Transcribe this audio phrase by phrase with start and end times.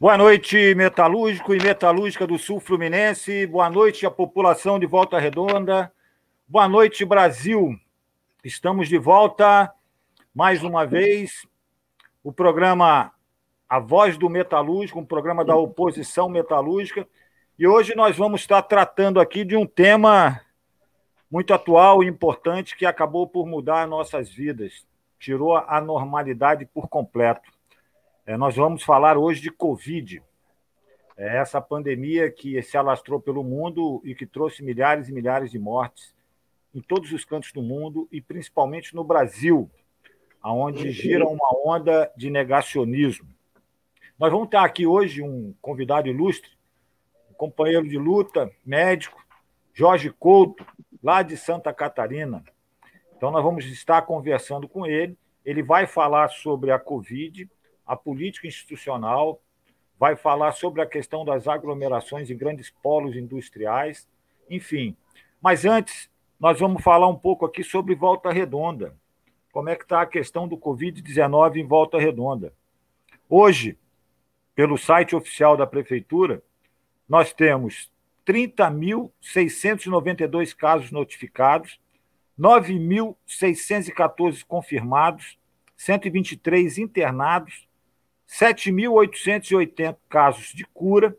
[0.00, 3.44] Boa noite, metalúrgico e metalúrgica do Sul Fluminense.
[3.48, 5.92] Boa noite, a população de Volta Redonda.
[6.46, 7.76] Boa noite, Brasil.
[8.44, 9.74] Estamos de volta
[10.32, 11.44] mais uma vez.
[12.22, 13.12] O programa
[13.68, 17.04] A Voz do Metalúrgico, um programa da oposição metalúrgica.
[17.58, 20.40] E hoje nós vamos estar tratando aqui de um tema
[21.28, 24.86] muito atual e importante que acabou por mudar nossas vidas,
[25.18, 27.57] tirou a normalidade por completo
[28.28, 30.22] é, nós vamos falar hoje de Covid,
[31.16, 35.58] é essa pandemia que se alastrou pelo mundo e que trouxe milhares e milhares de
[35.58, 36.14] mortes
[36.74, 39.70] em todos os cantos do mundo e principalmente no Brasil,
[40.42, 43.26] aonde gira uma onda de negacionismo.
[44.18, 46.50] Nós vamos ter aqui hoje um convidado ilustre,
[47.30, 49.24] um companheiro de luta, médico,
[49.72, 50.66] Jorge Couto,
[51.02, 52.44] lá de Santa Catarina.
[53.16, 55.16] Então, nós vamos estar conversando com ele.
[55.46, 57.48] Ele vai falar sobre a Covid,
[57.88, 59.42] a política institucional,
[59.98, 64.06] vai falar sobre a questão das aglomerações em grandes polos industriais,
[64.50, 64.94] enfim.
[65.40, 68.94] Mas antes, nós vamos falar um pouco aqui sobre Volta Redonda.
[69.50, 72.52] Como é que está a questão do Covid-19 em Volta Redonda?
[73.28, 73.76] Hoje,
[74.54, 76.42] pelo site oficial da Prefeitura,
[77.08, 77.90] nós temos
[78.26, 81.80] 30.692 casos notificados,
[82.38, 85.38] 9.614 confirmados,
[85.76, 87.67] 123 internados
[88.28, 91.16] 7.880 casos de cura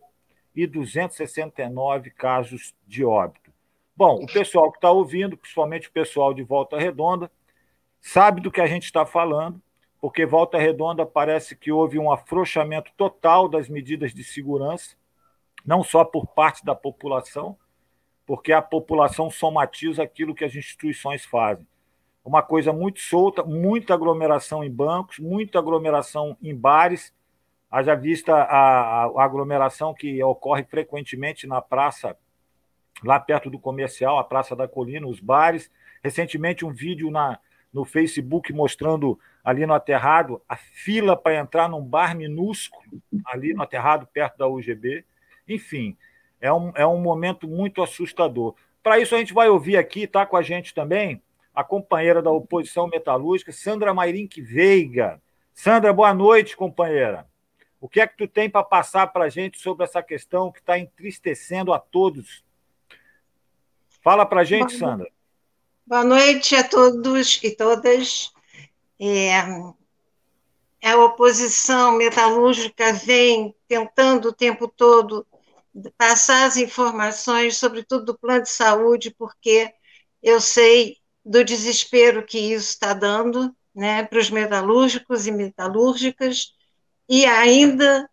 [0.56, 3.52] e 269 casos de óbito.
[3.96, 7.32] Bom, o pessoal que está ouvindo, principalmente o pessoal de Volta Redonda,
[8.00, 9.62] sabe do que a gente está falando,
[10.00, 14.96] porque Volta Redonda parece que houve um afrouxamento total das medidas de segurança,
[15.66, 17.58] não só por parte da população,
[18.26, 21.68] porque a população somatiza aquilo que as instituições fazem
[22.24, 27.14] uma coisa muito solta, muita aglomeração em bancos, muita aglomeração em bares.
[27.72, 32.18] Haja vista a, a, aglomeração que ocorre frequentemente na praça,
[33.04, 35.72] lá perto do comercial, a Praça da Colina, os bares.
[36.04, 37.40] Recentemente, um vídeo na,
[37.72, 42.84] no Facebook mostrando ali no aterrado a fila para entrar num bar minúsculo,
[43.26, 45.06] ali no aterrado, perto da UGB.
[45.48, 45.98] Enfim,
[46.42, 48.56] é um, é um momento muito assustador.
[48.82, 51.22] Para isso, a gente vai ouvir aqui, está com a gente também,
[51.60, 55.22] a companheira da oposição metalúrgica, Sandra Mairink Veiga.
[55.54, 57.28] Sandra, boa noite, companheira.
[57.82, 60.60] O que é que tu tem para passar para a gente sobre essa questão que
[60.60, 62.46] está entristecendo a todos?
[64.02, 65.12] Fala para a gente, boa, Sandra.
[65.86, 68.32] Boa noite a todos e todas.
[68.98, 69.38] É,
[70.82, 75.28] a oposição metalúrgica vem tentando o tempo todo
[75.98, 79.74] passar as informações, sobretudo do plano de saúde, porque
[80.24, 86.54] eu sei do desespero que isso está dando né, para os metalúrgicos e metalúrgicas,
[87.08, 88.10] e ainda,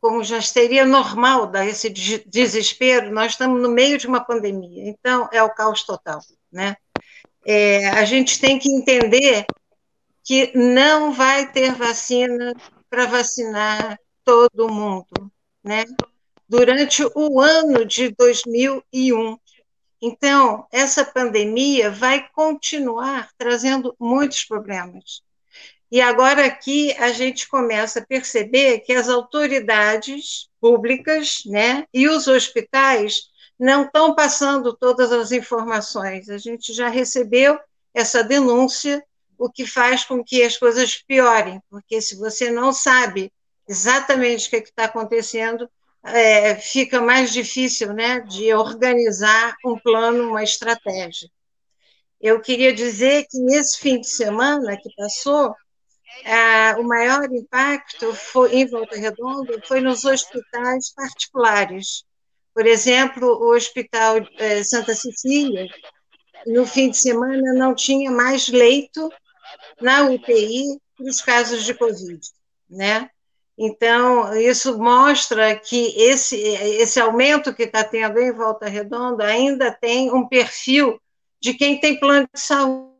[0.00, 5.28] como já seria normal dar esse desespero, nós estamos no meio de uma pandemia, então
[5.32, 6.20] é o caos total.
[6.50, 6.76] Né?
[7.46, 9.44] É, a gente tem que entender
[10.22, 12.54] que não vai ter vacina
[12.88, 15.30] para vacinar todo mundo,
[15.62, 15.84] né?
[16.48, 19.36] Durante o ano de 2001,
[20.06, 25.22] então, essa pandemia vai continuar trazendo muitos problemas.
[25.90, 32.28] E agora aqui a gente começa a perceber que as autoridades públicas né, e os
[32.28, 36.28] hospitais não estão passando todas as informações.
[36.28, 37.58] A gente já recebeu
[37.94, 39.02] essa denúncia,
[39.38, 43.32] o que faz com que as coisas piorem, porque se você não sabe
[43.66, 45.66] exatamente o que é está acontecendo,
[46.04, 51.28] é, fica mais difícil né, de organizar um plano, uma estratégia.
[52.20, 55.54] Eu queria dizer que nesse fim de semana que passou,
[56.78, 62.04] o maior impacto foi, em Volta Redonda foi nos hospitais particulares.
[62.54, 65.66] Por exemplo, o Hospital é, Santa Cecília,
[66.46, 69.10] no fim de semana, não tinha mais leito
[69.80, 72.20] na UTI para os casos de Covid,
[72.70, 73.10] né?
[73.56, 80.12] Então, isso mostra que esse, esse aumento que está tendo em Volta Redonda ainda tem
[80.12, 81.00] um perfil
[81.40, 82.94] de quem tem plano de saúde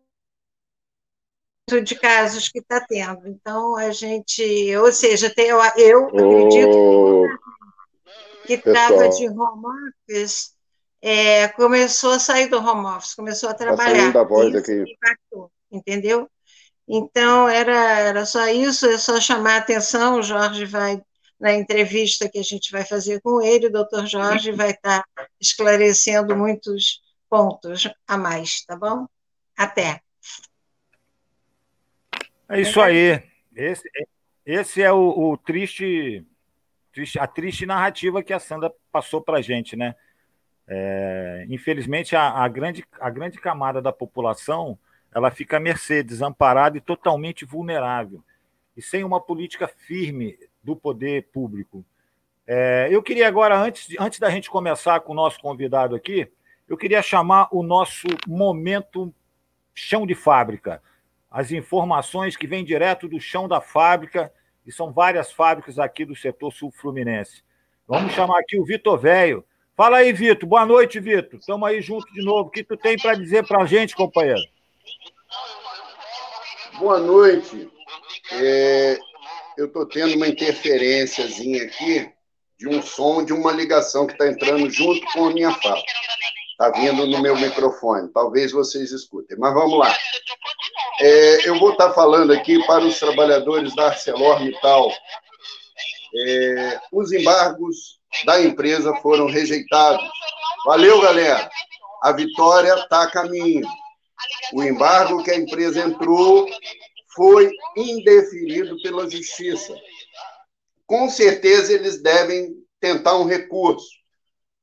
[1.83, 3.27] de casos que está tendo.
[3.27, 7.27] Então, a gente, ou seja, tem, eu, eu acredito
[8.47, 9.65] que estava de home
[10.09, 10.53] office,
[11.01, 14.12] é, começou a sair do home office, começou a tá trabalhar.
[14.12, 14.73] Tá da voz aqui.
[14.73, 16.29] Impactou, entendeu?
[16.87, 21.01] Então, era, era só isso, é só chamar a atenção, o Jorge vai,
[21.41, 25.05] na entrevista que a gente vai fazer com ele, o doutor Jorge vai estar
[25.41, 29.07] esclarecendo muitos pontos a mais, tá bom?
[29.57, 30.01] Até.
[32.49, 33.23] É isso aí.
[33.57, 33.89] Esse,
[34.45, 36.25] esse é o, o triste
[37.19, 39.97] a triste narrativa que a Sandra passou para a gente, né?
[40.67, 44.79] É, infelizmente, a, a, grande, a grande camada da população
[45.15, 48.23] ela fica à mercê, desamparada e totalmente vulnerável,
[48.77, 51.85] e sem uma política firme do poder público.
[52.47, 56.29] É, eu queria agora, antes, antes da gente começar com o nosso convidado aqui,
[56.69, 59.15] eu queria chamar o nosso momento
[59.73, 60.83] chão de fábrica.
[61.31, 64.33] As informações que vêm direto do chão da fábrica,
[64.67, 67.43] e são várias fábricas aqui do setor sul fluminense.
[67.87, 69.45] Vamos chamar aqui o Vitor Velho.
[69.77, 70.49] Fala aí, Vitor.
[70.49, 71.39] Boa noite, Vitor.
[71.39, 72.49] Estamos aí junto de novo.
[72.49, 74.41] O que tu tem para dizer para a gente, companheiro?
[76.79, 77.71] Boa noite.
[78.32, 78.99] É,
[79.56, 82.11] eu estou tendo uma interferênciazinha aqui
[82.59, 85.82] de um som de uma ligação que está entrando junto com a minha fala.
[86.50, 88.09] Está vindo no meu microfone.
[88.12, 89.37] Talvez vocês escutem.
[89.38, 89.97] Mas vamos lá.
[91.00, 94.93] É, eu vou estar tá falando aqui para os trabalhadores da ArcelorMittal.
[96.17, 100.09] É, os embargos da empresa foram rejeitados.
[100.67, 101.49] Valeu, galera.
[102.03, 103.67] A vitória está a caminho.
[104.55, 106.49] O embargo que a empresa entrou
[107.12, 109.75] foi indeferido pela justiça.
[110.87, 113.89] Com certeza eles devem tentar um recurso,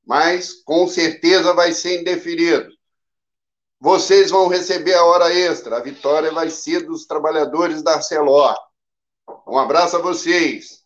[0.02, 2.72] mas com certeza vai ser indeferido.
[3.78, 5.76] Vocês vão receber a hora extra.
[5.76, 8.56] A vitória vai ser dos trabalhadores da Arcelor.
[9.46, 10.82] Um abraço a vocês.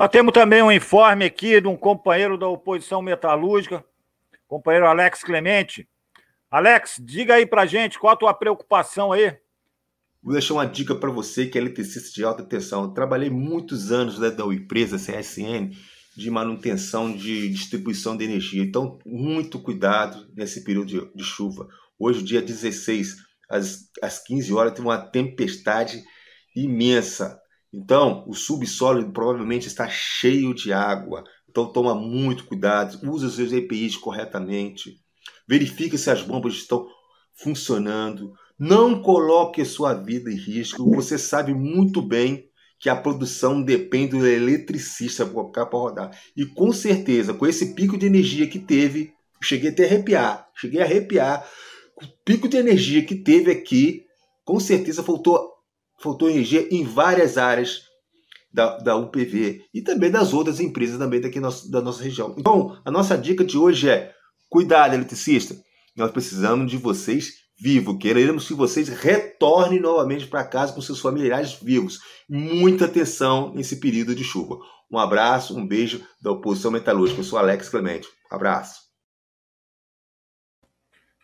[0.00, 3.84] Nós temos também um informe aqui de um companheiro da oposição metalúrgica,
[4.48, 5.86] companheiro Alex Clemente.
[6.50, 9.36] Alex, diga aí pra gente qual a tua preocupação aí.
[10.22, 12.84] Vou deixar uma dica para você que é eletricista de alta tensão.
[12.84, 15.76] Eu trabalhei muitos anos né, da empresa CSN
[16.16, 18.62] de manutenção de distribuição de energia.
[18.62, 21.68] Então, muito cuidado nesse período de, de chuva.
[21.98, 23.16] Hoje, dia 16,
[23.50, 26.02] às, às 15 horas, teve uma tempestade
[26.56, 27.38] imensa.
[27.72, 31.22] Então, o subsolo provavelmente está cheio de água.
[31.48, 34.96] Então, toma muito cuidado, use os seus EPIs corretamente,
[35.48, 36.86] verifique se as bombas estão
[37.34, 38.32] funcionando.
[38.58, 40.94] Não coloque sua vida em risco.
[40.94, 46.10] Você sabe muito bem que a produção depende do eletricista para rodar.
[46.36, 49.12] E com certeza, com esse pico de energia que teve,
[49.42, 51.46] cheguei até a arrepiar, cheguei a arrepiar.
[52.02, 54.04] O pico de energia que teve aqui,
[54.44, 55.49] com certeza faltou
[56.00, 57.82] faltou energia em várias áreas
[58.52, 62.34] da, da UPV e também das outras empresas também daqui nosso, da nossa região.
[62.36, 64.12] Então, a nossa dica de hoje é:
[64.48, 65.56] cuidado, eletricista.
[65.96, 67.98] Nós precisamos de vocês vivos.
[68.00, 71.98] Queremos que vocês retornem novamente para casa com seus familiares vivos.
[72.28, 74.58] Muita atenção nesse período de chuva.
[74.90, 77.20] Um abraço, um beijo da oposição metalúrgica.
[77.20, 78.08] Eu sou Alex Clemente.
[78.30, 78.89] Abraço.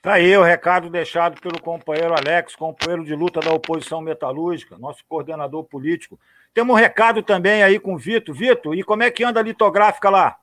[0.06, 5.04] Tá aí o recado deixado pelo companheiro Alex, companheiro de luta da oposição metalúrgica, nosso
[5.08, 6.16] coordenador político.
[6.54, 8.32] Temos um recado também aí com o Vitor.
[8.32, 10.38] Vitor, e como é que anda a litográfica lá?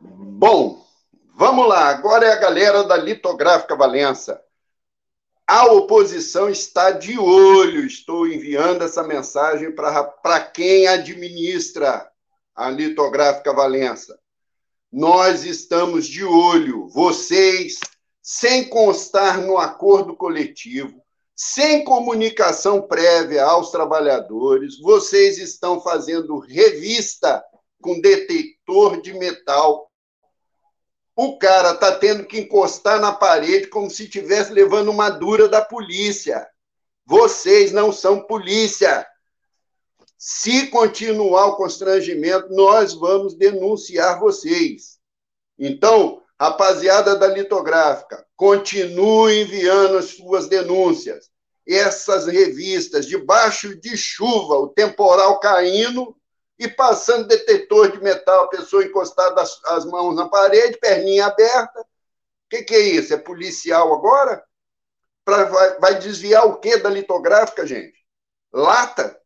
[0.00, 0.84] Bom,
[1.32, 1.90] vamos lá.
[1.90, 4.42] Agora é a galera da Litográfica Valença.
[5.46, 7.86] A oposição está de olho.
[7.86, 12.10] Estou enviando essa mensagem para quem administra
[12.52, 14.18] a Litográfica Valença
[14.92, 16.88] nós estamos de olho.
[16.88, 17.78] Vocês,
[18.22, 21.02] sem constar no acordo coletivo,
[21.36, 27.44] sem comunicação prévia aos trabalhadores, vocês estão fazendo revista
[27.80, 29.88] com detector de metal.
[31.14, 35.64] O cara está tendo que encostar na parede como se estivesse levando uma dura da
[35.64, 36.46] polícia.
[37.04, 39.06] Vocês não são polícia.
[40.18, 44.98] Se continuar o constrangimento, nós vamos denunciar vocês.
[45.56, 51.30] Então, rapaziada da litográfica, continue enviando as suas denúncias.
[51.66, 56.16] Essas revistas, debaixo de chuva, o temporal caindo
[56.58, 61.80] e passando detetor de metal, a pessoa encostada as, as mãos na parede, perninha aberta.
[61.80, 61.84] O
[62.50, 63.14] que, que, é isso?
[63.14, 64.42] É policial agora?
[65.24, 67.98] Pra, vai, vai desviar o que da litográfica, gente?
[68.52, 69.17] Lata?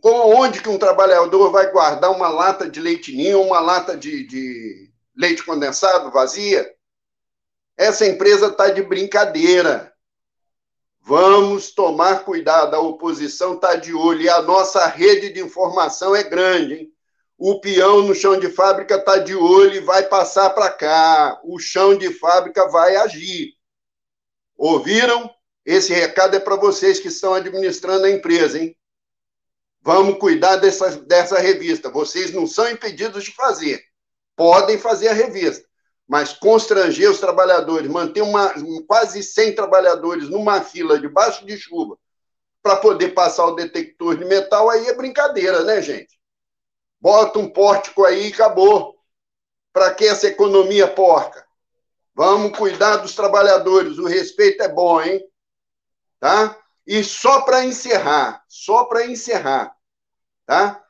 [0.00, 4.24] Com onde que um trabalhador vai guardar uma lata de leite ninho, uma lata de,
[4.26, 6.72] de leite condensado vazia?
[7.76, 9.92] Essa empresa está de brincadeira.
[11.02, 16.22] Vamos tomar cuidado, a oposição está de olho e a nossa rede de informação é
[16.22, 16.74] grande.
[16.74, 16.92] Hein?
[17.36, 21.40] O peão no chão de fábrica está de olho e vai passar para cá.
[21.42, 23.54] O chão de fábrica vai agir.
[24.56, 25.30] Ouviram?
[25.64, 28.76] Esse recado é para vocês que estão administrando a empresa, hein?
[29.82, 31.90] Vamos cuidar dessa, dessa revista.
[31.90, 33.82] Vocês não são impedidos de fazer.
[34.36, 35.68] Podem fazer a revista.
[36.08, 38.52] mas constranger os trabalhadores, manter uma,
[38.86, 41.96] quase 100 trabalhadores numa fila debaixo de chuva
[42.62, 46.18] para poder passar o detector de metal, aí é brincadeira, né, gente?
[47.00, 48.98] Bota um pórtico aí e acabou.
[49.72, 51.46] Para que essa economia porca?
[52.14, 55.24] Vamos cuidar dos trabalhadores, o respeito é bom, hein?
[56.18, 56.59] Tá?
[56.90, 59.76] E só para encerrar, só para encerrar,
[60.44, 60.84] tá?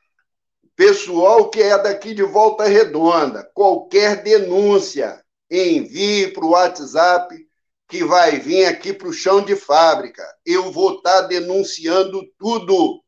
[0.75, 7.47] Pessoal que é daqui de Volta Redonda, qualquer denúncia, envie para o WhatsApp
[7.87, 10.23] que vai vir aqui para o chão de fábrica.
[10.43, 13.03] Eu vou estar tá denunciando tudo.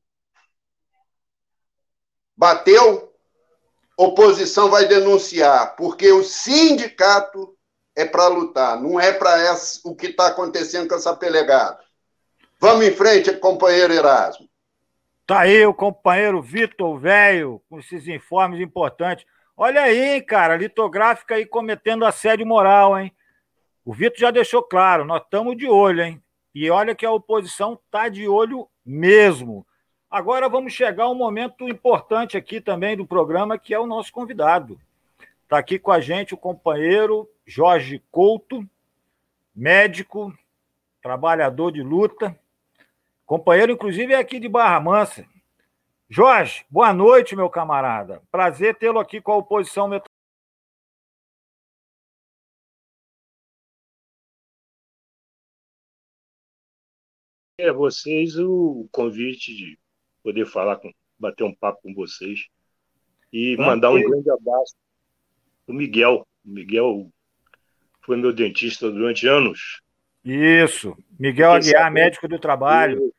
[2.38, 3.12] Bateu?
[3.98, 7.58] Oposição vai denunciar, porque o sindicato
[7.96, 11.83] é para lutar, não é para o que está acontecendo com essa pelegada.
[12.64, 14.48] Vamos em frente, companheiro Erasmo.
[15.28, 19.26] Tá aí o companheiro Vitor Velho, com esses informes importantes.
[19.58, 23.12] Olha aí, cara, litográfica aí cometendo assédio moral, hein?
[23.84, 26.24] O Vitor já deixou claro, nós estamos de olho, hein?
[26.56, 29.68] E olha que a oposição tá de olho mesmo.
[30.10, 34.14] Agora vamos chegar a um momento importante aqui também do programa, que é o nosso
[34.14, 34.80] convidado.
[35.44, 38.66] Está aqui com a gente o companheiro Jorge Couto,
[39.54, 40.34] médico,
[41.02, 42.40] trabalhador de luta,
[43.26, 45.26] Companheiro, inclusive, é aqui de Barra Mansa.
[46.10, 48.22] Jorge, boa noite, meu camarada.
[48.32, 50.08] Prazer tê-lo aqui com a oposição metal.
[57.58, 59.80] É vocês o convite de
[60.22, 62.48] poder falar, com, bater um papo com vocês
[63.32, 64.76] e mandar um grande abraço
[65.68, 66.28] o Miguel.
[66.46, 67.12] O Miguel
[68.02, 69.82] foi meu dentista durante anos.
[70.24, 73.14] Isso, Miguel Aguiar, médico do trabalho.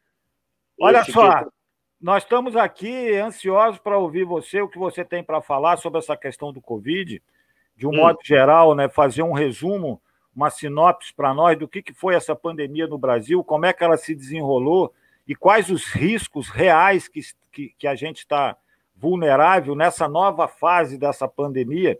[0.80, 1.46] Olha só,
[2.00, 6.16] nós estamos aqui ansiosos para ouvir você, o que você tem para falar sobre essa
[6.16, 7.23] questão do Covid,
[7.76, 7.96] de um hum.
[7.96, 10.00] modo geral, né, fazer um resumo,
[10.34, 13.84] uma sinopse para nós do que, que foi essa pandemia no Brasil, como é que
[13.84, 14.92] ela se desenrolou
[15.26, 17.20] e quais os riscos reais que,
[17.52, 18.56] que, que a gente está
[18.96, 21.99] vulnerável nessa nova fase dessa pandemia,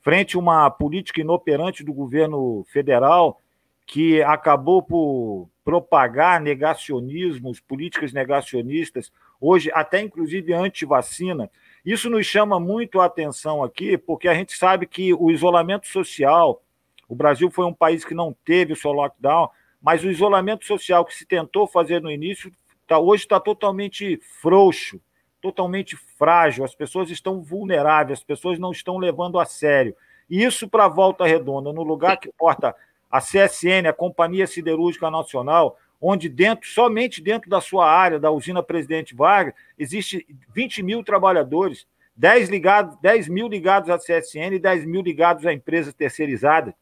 [0.00, 3.40] frente a uma política inoperante do governo federal
[3.86, 11.48] que acabou por propagar negacionismos, políticas negacionistas, hoje até inclusive anti-vacina.
[11.84, 16.62] Isso nos chama muito a atenção aqui, porque a gente sabe que o isolamento social,
[17.08, 19.48] o Brasil foi um país que não teve o seu lockdown,
[19.80, 22.52] mas o isolamento social que se tentou fazer no início,
[22.88, 25.00] tá, hoje está totalmente frouxo,
[25.40, 29.94] totalmente frágil, as pessoas estão vulneráveis, as pessoas não estão levando a sério.
[30.28, 32.74] E isso para volta redonda, no lugar que porta
[33.16, 38.62] a CSN, a Companhia Siderúrgica Nacional, onde dentro, somente dentro da sua área, da usina
[38.62, 44.84] Presidente Vargas, existe 20 mil trabalhadores, 10, ligados, 10 mil ligados à CSN e 10
[44.84, 46.74] mil ligados a empresas terceirizadas.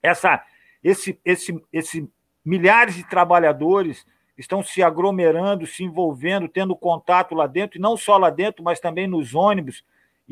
[0.00, 0.44] Essa,
[0.82, 2.08] esse, esse, esse
[2.44, 4.06] milhares de trabalhadores
[4.38, 8.78] estão se aglomerando, se envolvendo, tendo contato lá dentro, e não só lá dentro, mas
[8.78, 9.84] também nos ônibus,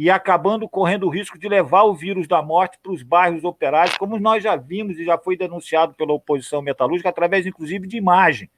[0.02, 3.99] e acabando correndo o risco de levar o vírus da morte para os bairros operários,
[3.99, 8.49] como nós já vimos e já foi denunciado pela oposição metalúrgica, através, inclusive, de imagem.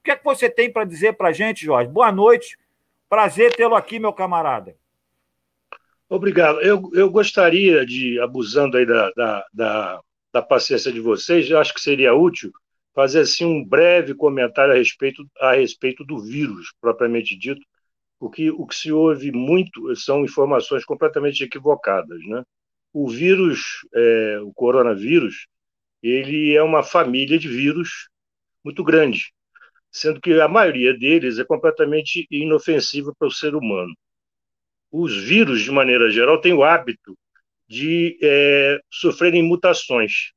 [0.00, 1.90] O que é que você tem para dizer para a gente, Jorge?
[1.90, 2.56] Boa noite,
[3.06, 4.74] prazer tê-lo aqui, meu camarada.
[6.08, 6.58] Obrigado.
[6.62, 10.00] Eu, eu gostaria de, abusando aí da, da, da,
[10.32, 12.50] da paciência de vocês, acho que seria útil
[12.94, 17.60] fazer assim um breve comentário a respeito, a respeito do vírus, propriamente dito,
[18.20, 22.20] o que, o que se ouve muito são informações completamente equivocadas.
[22.26, 22.42] Né?
[22.92, 23.60] O vírus,
[23.94, 25.46] é, o coronavírus,
[26.02, 28.08] ele é uma família de vírus
[28.64, 29.32] muito grande,
[29.90, 33.94] sendo que a maioria deles é completamente inofensiva para o ser humano.
[34.90, 37.16] Os vírus, de maneira geral, têm o hábito
[37.68, 40.32] de é, sofrerem mutações.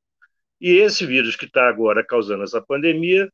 [0.60, 3.32] E esse vírus que está agora causando essa pandemia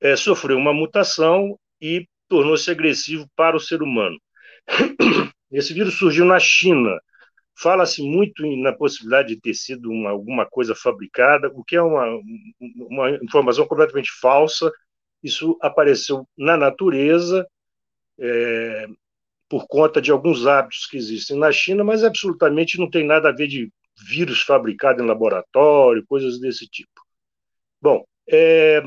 [0.00, 4.18] é, sofreu uma mutação e tornou-se agressivo para o ser humano.
[5.52, 6.98] Esse vírus surgiu na China.
[7.54, 12.06] Fala-se muito na possibilidade de ter sido uma, alguma coisa fabricada, o que é uma,
[12.58, 14.72] uma informação completamente falsa.
[15.22, 17.46] Isso apareceu na natureza,
[18.18, 18.86] é,
[19.46, 23.32] por conta de alguns hábitos que existem na China, mas absolutamente não tem nada a
[23.32, 23.70] ver de
[24.08, 26.98] vírus fabricado em laboratório, coisas desse tipo.
[27.78, 28.82] Bom, é,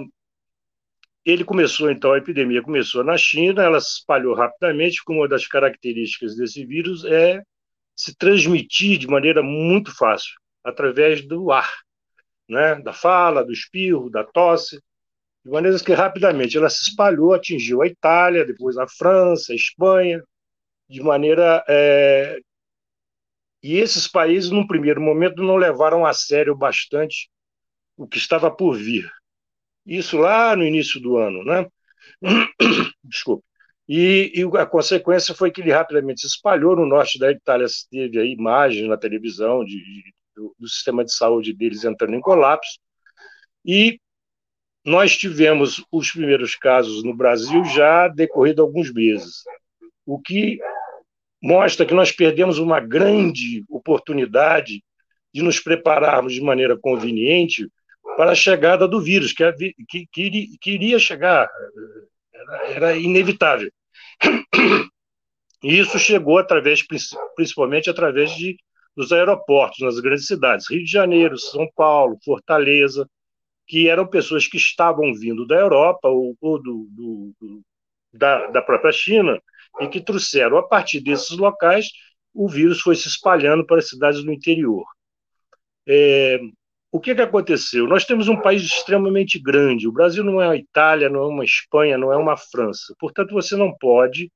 [1.25, 5.47] ele começou, então, a epidemia começou na China, ela se espalhou rapidamente, como uma das
[5.47, 7.41] características desse vírus é
[7.95, 11.71] se transmitir de maneira muito fácil, através do ar,
[12.49, 12.75] né?
[12.81, 14.79] da fala, do espirro, da tosse,
[15.43, 20.23] de maneira que rapidamente ela se espalhou, atingiu a Itália, depois a França, a Espanha,
[20.89, 22.39] de maneira é,
[23.61, 27.29] E esses países, num primeiro momento, não levaram a sério bastante
[27.97, 29.11] o que estava por vir.
[29.85, 31.67] Isso lá no início do ano, né?
[33.03, 33.43] Desculpe.
[33.87, 37.67] E, e, a consequência foi que ele rapidamente se espalhou no norte da Itália.
[37.91, 42.21] Teve aí imagens na televisão de, de, do, do, sistema de saúde deles entrando em
[42.21, 42.79] colapso.
[43.63, 43.99] E
[44.83, 49.43] nós tivemos os primeiros casos no Brasil já decorrido alguns meses,
[50.05, 50.59] o que
[51.41, 54.83] mostra que nós perdemos uma grande oportunidade
[55.33, 57.67] de nos prepararmos de maneira conveniente
[58.15, 59.51] para a chegada do vírus, que,
[59.87, 61.49] que, que, que iria chegar,
[62.33, 63.69] era, era inevitável.
[65.63, 66.85] E isso chegou através,
[67.35, 68.55] principalmente através de,
[68.95, 73.09] dos aeroportos nas grandes cidades, Rio de Janeiro, São Paulo, Fortaleza,
[73.67, 77.61] que eram pessoas que estavam vindo da Europa ou, ou do, do, do,
[78.13, 79.41] da, da própria China
[79.81, 81.87] e que trouxeram, a partir desses locais,
[82.33, 84.85] o vírus foi se espalhando para as cidades do interior.
[85.87, 86.39] É,
[86.95, 87.87] o que, que aconteceu?
[87.87, 89.85] Nós temos um país extremamente grande.
[89.85, 92.95] O Brasil não é uma Itália, não é uma Espanha, não é uma França.
[92.97, 94.31] Portanto, você não pode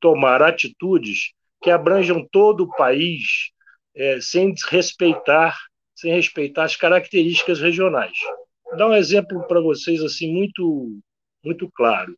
[0.00, 3.52] tomar atitudes que abranjam todo o país
[3.94, 5.56] é, sem respeitar,
[5.94, 8.18] sem respeitar as características regionais.
[8.64, 10.98] Vou dar um exemplo para vocês assim muito,
[11.44, 12.16] muito claro.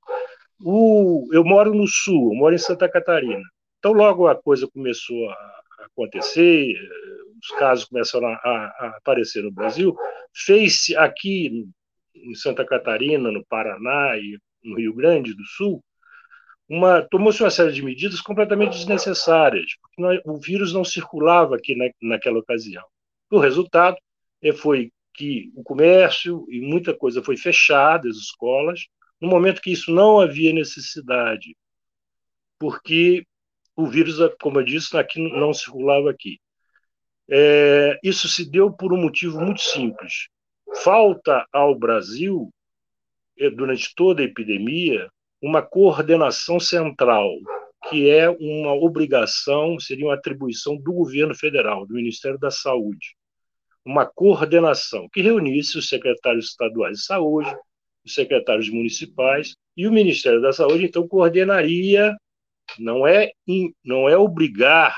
[0.58, 3.44] O, eu moro no sul, eu moro em Santa Catarina.
[3.78, 6.78] Então, logo a coisa começou a acontecer,
[7.42, 9.96] os casos começaram a, a aparecer no Brasil,
[10.32, 11.66] fez-se aqui
[12.14, 15.82] em Santa Catarina, no Paraná e no Rio Grande do Sul,
[16.68, 21.90] uma tomou-se uma série de medidas completamente desnecessárias, porque o vírus não circulava aqui na,
[22.00, 22.84] naquela ocasião.
[23.30, 23.96] O resultado
[24.40, 28.86] é, foi que o comércio e muita coisa foi fechada, as escolas,
[29.20, 31.54] no momento que isso não havia necessidade,
[32.58, 33.26] porque
[33.76, 36.40] o vírus, como eu disse, aqui não circulava aqui.
[37.34, 40.28] É, isso se deu por um motivo muito simples.
[40.84, 42.50] Falta ao Brasil,
[43.38, 45.08] é, durante toda a epidemia,
[45.40, 47.30] uma coordenação central,
[47.88, 53.16] que é uma obrigação, seria uma atribuição do governo federal, do Ministério da Saúde.
[53.82, 57.56] Uma coordenação que reunisse os secretários estaduais de saúde,
[58.04, 62.14] os secretários municipais, e o Ministério da Saúde, então, coordenaria,
[62.78, 63.30] não é,
[63.82, 64.94] não é obrigar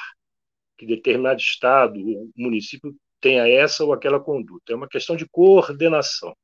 [0.77, 4.73] que determinado estado ou município tenha essa ou aquela conduta.
[4.73, 6.37] É uma questão de coordenação.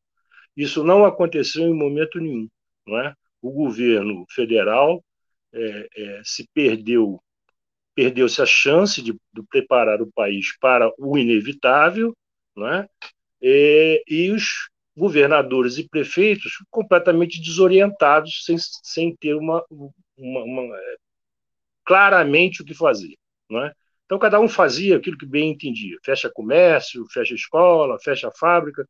[0.56, 2.48] Isso não aconteceu em momento nenhum.
[2.86, 3.14] Não é?
[3.42, 5.04] O governo federal
[5.52, 7.22] é, é, se perdeu,
[7.94, 12.16] perdeu-se a chance de, de, preparar o país para o inevitável,
[12.56, 12.88] não é?
[13.42, 19.64] E, e os governadores e prefeitos completamente desorientados, sem, sem ter uma,
[20.16, 20.96] uma, uma é,
[21.84, 23.16] claramente o que fazer,
[23.48, 23.74] não é?
[24.11, 25.96] Então, cada um fazia aquilo que bem entendia.
[26.05, 28.85] Fecha comércio, fecha escola, fecha fábrica.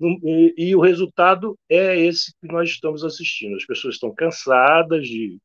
[0.00, 3.54] E, e, o resultado é esse que nós estamos assistindo.
[3.54, 5.38] As pessoas estão cansadas de,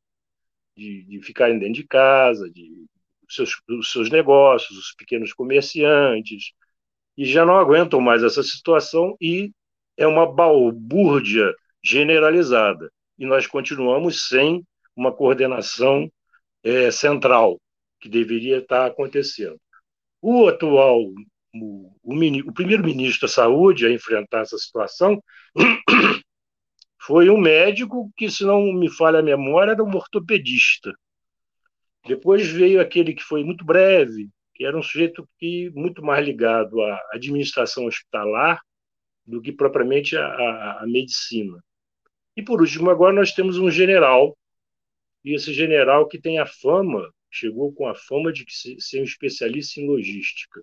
[0.76, 2.88] de, de ficarem dentro de casa, de
[3.30, 6.54] seus, dos seus negócios, os pequenos comerciantes,
[7.16, 9.52] e já não aguentam mais essa situação e
[9.98, 12.92] é uma balbúrdia generalizada.
[13.20, 14.66] E nós continuamos sem
[14.96, 16.12] uma coordenação
[16.64, 17.60] é, central
[18.00, 19.60] que deveria estar acontecendo.
[20.22, 21.02] O atual,
[21.54, 22.14] o, o,
[22.48, 25.22] o primeiro-ministro da Saúde a enfrentar essa situação
[27.02, 30.94] foi um médico que, se não me falha a memória, era um ortopedista.
[32.06, 36.82] Depois veio aquele que foi muito breve, que era um sujeito que muito mais ligado
[36.82, 38.62] à administração hospitalar
[39.26, 41.60] do que propriamente à, à medicina.
[42.38, 44.38] E por último, agora nós temos um general,
[45.24, 48.46] e esse general que tem a fama chegou com a fama de
[48.80, 50.62] ser um especialista em logística.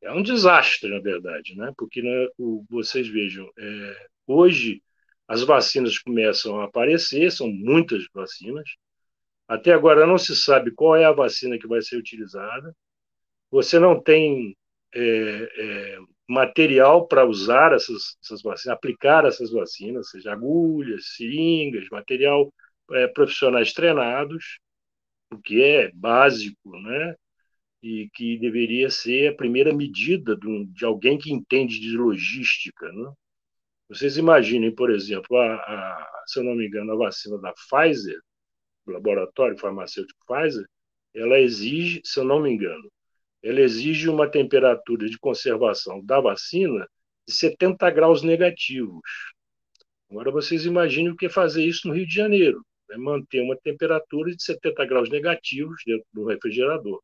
[0.00, 1.72] É um desastre, na verdade, né?
[1.76, 4.82] porque né, o, vocês vejam, é, hoje
[5.26, 8.68] as vacinas começam a aparecer, são muitas vacinas.
[9.48, 12.74] Até agora não se sabe qual é a vacina que vai ser utilizada.
[13.50, 14.56] Você não tem
[14.94, 15.98] é, é,
[16.28, 22.52] material para usar essas, essas, vacinas, aplicar essas vacinas, seja agulhas, seringas, material
[22.92, 24.60] é, profissionais treinados
[25.32, 27.14] o que é básico, né?
[27.82, 33.12] E que deveria ser a primeira medida de, alguém que entende de logística, né?
[33.88, 38.18] Vocês imaginem, por exemplo, a, a, se eu não me engano, a vacina da Pfizer,
[38.84, 40.66] do laboratório farmacêutico Pfizer,
[41.14, 42.90] ela exige, se eu não me engano,
[43.42, 46.88] ela exige uma temperatura de conservação da vacina
[47.26, 49.00] de 70 graus negativos.
[50.10, 53.56] Agora vocês imaginem o que é fazer isso no Rio de Janeiro né, manter uma
[53.56, 57.02] temperatura de 70 graus negativos dentro do refrigerador.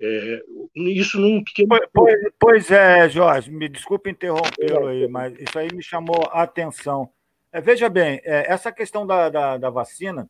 [0.00, 0.42] É,
[0.76, 1.68] isso num pequeno.
[1.92, 7.10] Pois, pois, é, Jorge, me desculpe interrompê-lo aí, mas isso aí me chamou a atenção.
[7.52, 10.28] É, veja bem, é, essa questão da, da, da, vacina,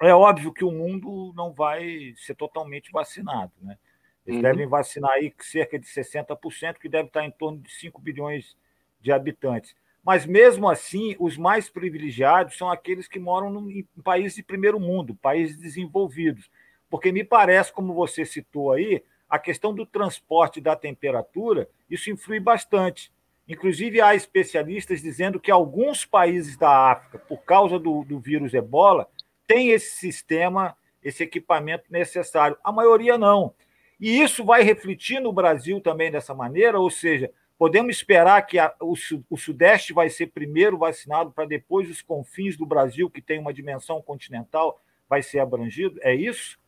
[0.00, 3.76] é óbvio que o mundo não vai ser totalmente vacinado, né?
[4.24, 4.42] Eles uhum.
[4.42, 8.56] devem vacinar aí cerca de 60%, que deve estar em torno de 5 bilhões
[9.00, 9.74] de habitantes.
[10.04, 15.14] Mas mesmo assim, os mais privilegiados são aqueles que moram em países de primeiro mundo,
[15.14, 16.50] países desenvolvidos.
[16.88, 22.40] Porque me parece, como você citou aí, a questão do transporte da temperatura, isso influi
[22.40, 23.12] bastante.
[23.46, 29.08] Inclusive, há especialistas dizendo que alguns países da África, por causa do, do vírus ebola,
[29.46, 32.56] têm esse sistema, esse equipamento necessário.
[32.64, 33.52] A maioria não.
[34.00, 37.30] E isso vai refletir no Brasil também dessa maneira, ou seja,
[37.60, 38.94] podemos esperar que a, o,
[39.28, 43.52] o, Sudeste vai ser primeiro vacinado para depois os confins do Brasil, que tem uma
[43.52, 46.00] dimensão continental, vai ser abrangido?
[46.02, 46.58] É isso?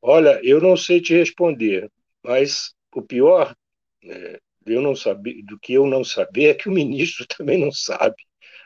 [0.00, 1.92] Olha, eu não sei te responder,
[2.24, 3.54] mas o pior
[4.02, 7.70] é, eu não saber, do que eu não saber é que o ministro também não
[7.70, 8.16] sabe.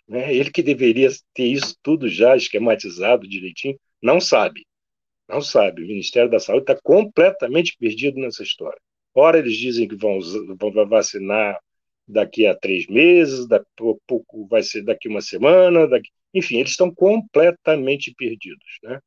[0.06, 0.32] Né?
[0.32, 4.64] Ele que deveria ter isso tudo já esquematizado direitinho, não sabe.
[5.28, 5.82] Não sabe.
[5.82, 8.80] O Ministério da Saúde está completamente perdido nessa história.
[9.14, 10.18] Ora, eles dizem que vão,
[10.58, 11.58] vão vacinar
[12.06, 16.10] daqui a três meses, daqui a pouco vai ser daqui uma semana, daqui...
[16.34, 18.78] enfim, eles estão completamente perdidos.
[18.82, 18.98] Né?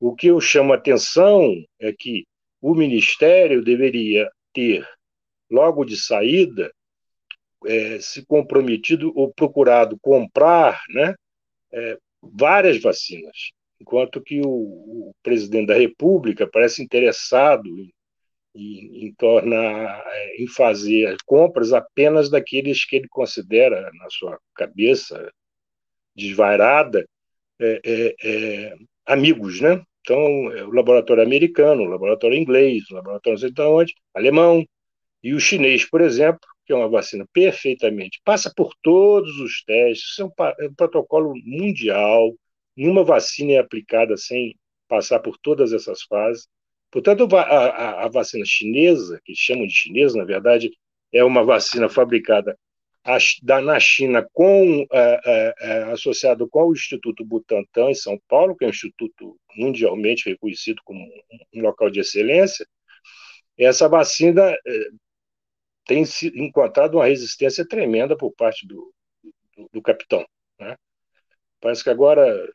[0.00, 2.24] O que eu chamo a atenção é que
[2.60, 4.86] o Ministério deveria ter
[5.50, 6.72] logo de saída,
[7.66, 11.14] é, se comprometido ou procurado comprar né,
[11.72, 17.90] é, várias vacinas, enquanto que o, o, presidente da República parece interessado em,
[18.58, 19.16] em, em
[19.54, 25.32] é, em fazer compras apenas daqueles que ele considera, na sua cabeça
[26.14, 27.06] desvairada,
[27.60, 28.74] é, é, é
[29.06, 29.82] amigos, né?
[30.00, 34.64] Então, o laboratório americano, o laboratório inglês, o laboratório não sei de onde, alemão,
[35.22, 40.18] e o chinês, por exemplo, que é uma vacina perfeitamente, passa por todos os testes,
[40.18, 42.34] é um, é um protocolo mundial,
[42.76, 44.54] nenhuma vacina é aplicada sem
[44.86, 46.48] passar por todas essas fases.
[46.90, 50.70] Portanto, a, a, a vacina chinesa, que chamam de chinesa, na verdade,
[51.12, 52.58] é uma vacina fabricada
[53.62, 58.66] na China com é, é, associado com o Instituto Butantan em São Paulo, que é
[58.66, 61.00] um instituto mundialmente reconhecido como
[61.54, 62.66] um local de excelência.
[63.56, 64.54] Essa vacina
[65.86, 68.92] tem encontrado uma resistência tremenda por parte do,
[69.56, 70.24] do, do capitão.
[70.60, 70.76] Né?
[71.60, 72.46] Parece que agora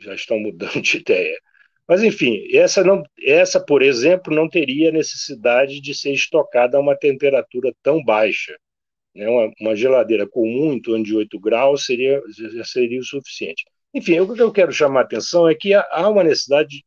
[0.00, 1.38] já estão mudando de ideia.
[1.88, 6.94] Mas, enfim, essa, não, essa, por exemplo, não teria necessidade de ser estocada a uma
[6.94, 8.54] temperatura tão baixa.
[9.14, 9.26] Né?
[9.28, 12.20] Uma, uma geladeira comum, em torno de 8 graus, seria,
[12.64, 13.64] seria o suficiente.
[13.94, 16.84] Enfim, o que eu quero chamar a atenção é que há uma necessidade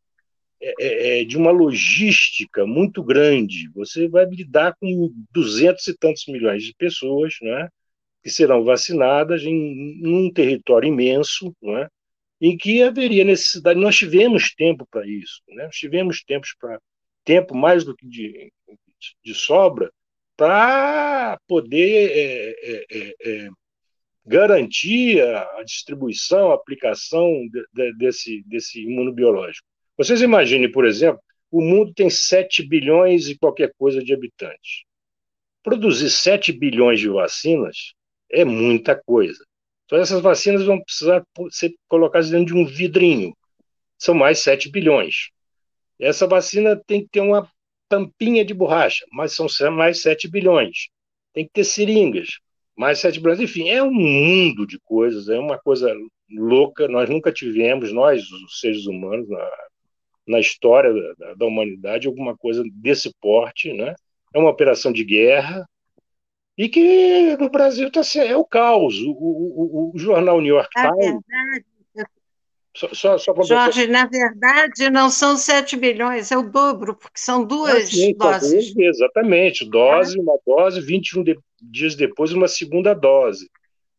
[0.61, 3.67] é, é, é, de uma logística muito grande.
[3.73, 7.67] Você vai lidar com duzentos e tantos milhões de pessoas, né,
[8.23, 11.87] que serão vacinadas em, um território imenso, né,
[12.41, 13.79] em que haveria necessidade.
[13.79, 16.79] Nós tivemos tempo para isso, né, nós tivemos tempos para
[17.23, 18.51] tempo mais do que de,
[19.23, 19.91] de sobra
[20.35, 23.49] para poder é, é, é, é,
[24.25, 29.67] garantir a distribuição, a aplicação de, de, desse, desse imunobiológico.
[29.95, 34.83] Vocês imaginem, por exemplo, o mundo tem 7 bilhões e qualquer coisa de habitantes.
[35.61, 37.93] Produzir 7 bilhões de vacinas
[38.31, 39.45] é muita coisa.
[39.91, 43.35] Então, essas vacinas vão precisar ser colocadas dentro de um vidrinho.
[43.99, 45.31] São mais 7 bilhões.
[45.99, 47.45] Essa vacina tem que ter uma
[47.89, 50.87] tampinha de borracha, mas são mais 7 bilhões.
[51.33, 52.29] Tem que ter seringas,
[52.73, 53.41] mais 7 bilhões.
[53.41, 55.93] Enfim, é um mundo de coisas, é uma coisa
[56.31, 56.87] louca.
[56.87, 59.51] Nós nunca tivemos, nós, os seres humanos, na
[60.27, 63.95] na história da, da, humanidade alguma coisa desse porte, né?
[64.33, 65.67] É uma operação de guerra
[66.61, 68.95] e que no Brasil tá, é o caos.
[69.01, 71.19] O, o, o, jornal New York na Times.
[71.27, 71.65] Verdade,
[72.77, 77.43] só, só, só Jorge, na verdade, não são 7 bilhões, é o dobro, porque são
[77.43, 78.77] duas ah, sim, doses.
[78.77, 80.21] Exatamente, dose, é.
[80.21, 83.49] uma dose, 21 de, dias depois, uma segunda dose.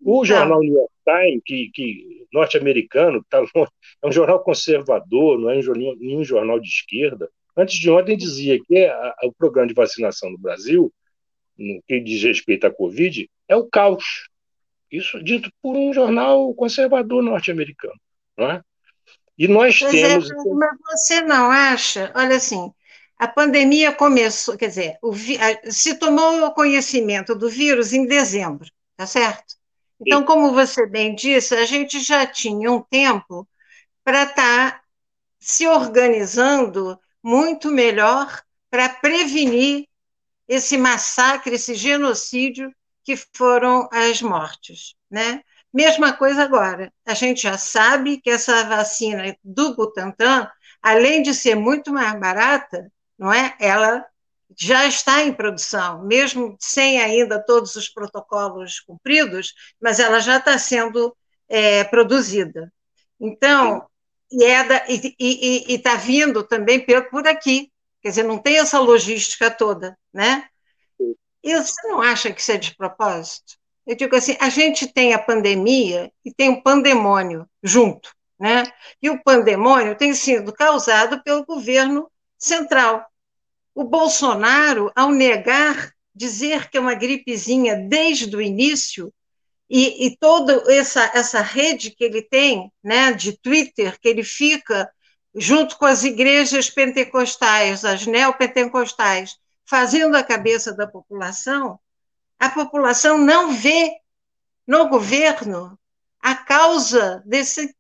[0.00, 3.42] O jornal New York Times, que, que norte-americano, tá,
[4.02, 7.28] é um jornal conservador, não é um jornal, nenhum jornal de esquerda.
[7.56, 10.92] Antes de ontem dizia que a, a, o programa de vacinação no Brasil,
[11.58, 14.28] no que diz respeito à Covid, é o caos.
[14.90, 17.98] Isso dito por um jornal conservador norte-americano.
[18.36, 18.62] Não é?
[19.38, 20.30] E nós pois é, temos.
[20.30, 22.12] É, mas você não acha?
[22.14, 22.72] Olha assim,
[23.18, 25.12] a pandemia começou, quer dizer, o,
[25.70, 29.54] se tomou o conhecimento do vírus em dezembro, tá certo?
[30.00, 33.48] Então, como você bem disse, a gente já tinha um tempo
[34.02, 34.82] para estar tá
[35.38, 39.86] se organizando muito melhor para prevenir
[40.48, 42.72] esse massacre, esse genocídio
[43.04, 45.42] que foram as mortes, né?
[45.72, 46.92] Mesma coisa agora.
[47.06, 50.48] A gente já sabe que essa vacina do Butantan,
[50.82, 53.56] além de ser muito mais barata, não é?
[53.58, 54.04] Ela
[54.58, 60.58] já está em produção, mesmo sem ainda todos os protocolos cumpridos, mas ela já está
[60.58, 61.16] sendo
[61.48, 62.70] é, produzida.
[63.18, 63.86] Então,
[64.30, 67.71] e está vindo também por aqui,
[68.02, 70.46] quer dizer, não tem essa logística toda, né?
[71.42, 73.56] E você não acha que isso é de propósito?
[73.86, 78.64] Eu digo assim, a gente tem a pandemia e tem o pandemônio junto, né?
[79.00, 83.04] E o pandemônio tem sido causado pelo governo central.
[83.74, 89.12] O Bolsonaro, ao negar, dizer que é uma gripezinha desde o início,
[89.74, 94.92] e, e toda essa, essa rede que ele tem, né, de Twitter, que ele fica
[95.34, 101.78] junto com as igrejas pentecostais, as neopentecostais, fazendo a cabeça da população,
[102.38, 103.96] a população não vê
[104.66, 105.78] no governo
[106.20, 107.74] a causa desse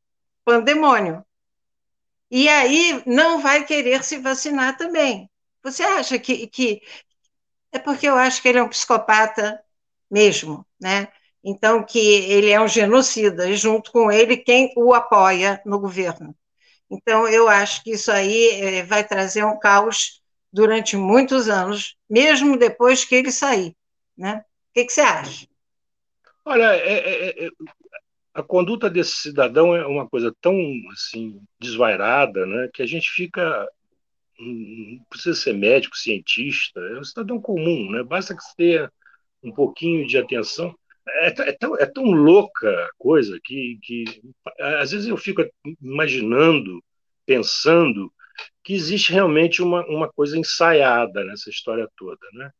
[0.44, 1.24] pandemônio.
[2.30, 5.28] E aí não vai querer se vacinar também.
[5.62, 6.82] Você acha que, que.
[7.70, 9.62] É porque eu acho que ele é um psicopata
[10.10, 11.08] mesmo, né?
[11.44, 16.34] Então, que ele é um genocida, e junto com ele, quem o apoia no governo.
[16.92, 20.20] Então, eu acho que isso aí é, vai trazer um caos
[20.52, 23.74] durante muitos anos, mesmo depois que ele sair.
[24.16, 24.44] Né?
[24.70, 25.46] O que, que você acha?
[26.44, 27.48] Olha, é, é, é,
[28.34, 30.54] a conduta desse cidadão é uma coisa tão
[30.92, 33.68] assim desvairada, né, que a gente fica
[34.38, 38.02] não precisa ser médico, cientista, é um cidadão comum, né?
[38.02, 38.92] Basta que você tenha
[39.42, 40.74] um pouquinho de atenção.
[41.08, 44.04] É, é, tão, é tão louca a coisa que, que
[44.58, 45.44] às vezes eu fico
[45.80, 46.82] imaginando,
[47.26, 48.12] pensando
[48.62, 52.50] que existe realmente uma, uma coisa ensaiada nessa história toda, né?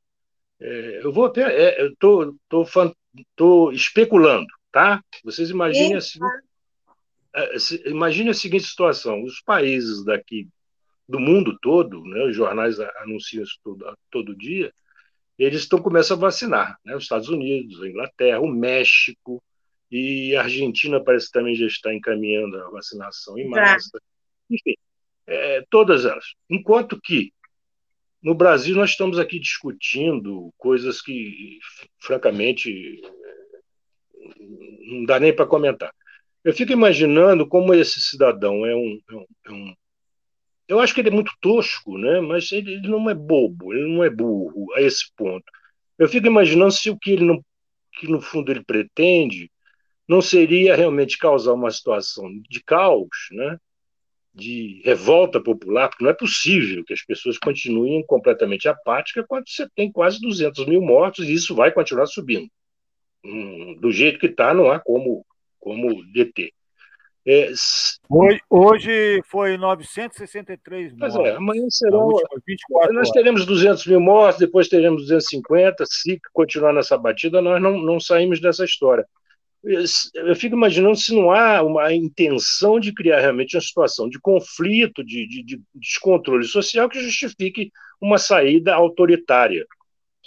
[0.61, 1.43] É, eu vou até.
[1.43, 2.65] É, eu tô, tô,
[3.35, 5.03] tô, especulando, tá?
[5.25, 6.19] Vocês imaginem assim.
[7.87, 10.49] Imagine a seguinte situação: os países daqui
[11.09, 14.73] do mundo todo, né, os jornais anunciam isso todo, todo dia,
[15.39, 16.95] eles estão começando a vacinar, né?
[16.95, 19.43] Os Estados Unidos, a Inglaterra, o México
[19.91, 23.99] e a Argentina parece que também já está encaminhando a vacinação em massa.
[24.51, 24.75] Enfim,
[25.27, 26.25] é, todas elas.
[26.49, 27.33] Enquanto que
[28.23, 31.59] no Brasil, nós estamos aqui discutindo coisas que,
[31.99, 33.01] francamente,
[34.87, 35.93] não dá nem para comentar.
[36.45, 39.75] Eu fico imaginando como esse cidadão é um, é um, é um,
[40.73, 42.19] Eu acho que ele é muito tosco, né?
[42.23, 45.45] mas ele, ele, não é bobo, ele não é burro a esse ponto.
[45.99, 47.45] Eu fico imaginando se o que ele não,
[47.93, 49.51] que no fundo ele pretende
[50.09, 53.59] não seria realmente causar uma situação de caos, né?
[54.35, 59.69] de revolta popular, porque não é possível que as pessoas continuem completamente apáticas quando você
[59.77, 62.51] tem quase 200 mil mortos e isso vai continuar subindo.
[63.23, 65.23] Hum, do jeito que está, não há como,
[65.61, 66.51] como deter.
[67.25, 67.53] É,
[68.11, 71.17] hoje, hoje foi 963 mortos.
[71.17, 72.11] Pois é, amanhã serão.
[72.93, 75.85] nós teremos 200 mil mortos, depois teremos 250.
[75.87, 79.07] Se continuar nessa batida, nós não, não saímos dessa história
[79.65, 85.05] eu fico imaginando se não há uma intenção de criar realmente uma situação de conflito,
[85.05, 89.65] de, de, de descontrole social que justifique uma saída autoritária.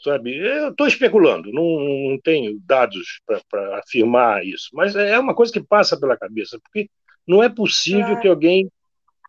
[0.06, 0.38] Sabe?
[0.38, 5.60] Eu estou especulando, não, não, tenho dados para afirmar isso, mas é uma coisa que
[5.60, 6.88] passa pela cabeça, porque
[7.28, 8.70] não é possível que alguém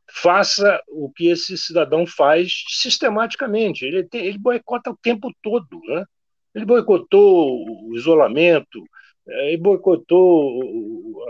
[0.07, 3.87] faça o que esse cidadão faz sistematicamente.
[3.87, 5.81] Ele, tem, ele boicota o tempo todo.
[5.89, 6.05] Né?
[6.55, 8.85] Ele boicotou o isolamento,
[9.27, 10.61] é, e boicotou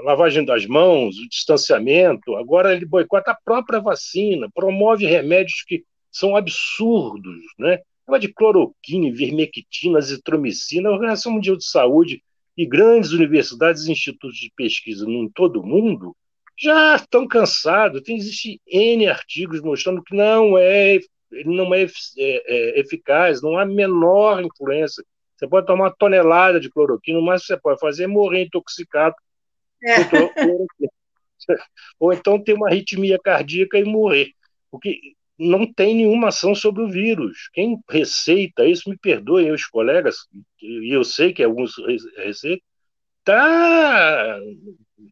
[0.01, 5.85] a lavagem das mãos, o distanciamento, agora ele boicota a própria vacina, promove remédios que
[6.11, 7.79] são absurdos, né?
[8.21, 12.23] De cloroquina, vermectina, azitromicina, a Organização Mundial de Saúde
[12.57, 16.17] e grandes universidades e institutos de pesquisa em todo o mundo
[16.59, 18.01] já estão cansados.
[18.03, 20.99] Tem existe N artigos mostrando que não é,
[21.45, 21.89] não é, é,
[22.19, 25.05] é eficaz, não há menor influência
[25.37, 29.15] você pode tomar uma tonelada de cloroquina, mas você pode fazer é morrer intoxicado
[29.85, 29.97] é.
[32.01, 34.33] Ou então ter uma arritmia cardíaca e morrer.
[34.71, 37.49] Porque não tem nenhuma ação sobre o vírus.
[37.53, 40.17] Quem receita isso, me perdoem os colegas,
[40.61, 41.75] e eu sei que alguns
[42.17, 42.65] receitam,
[43.25, 44.39] tá,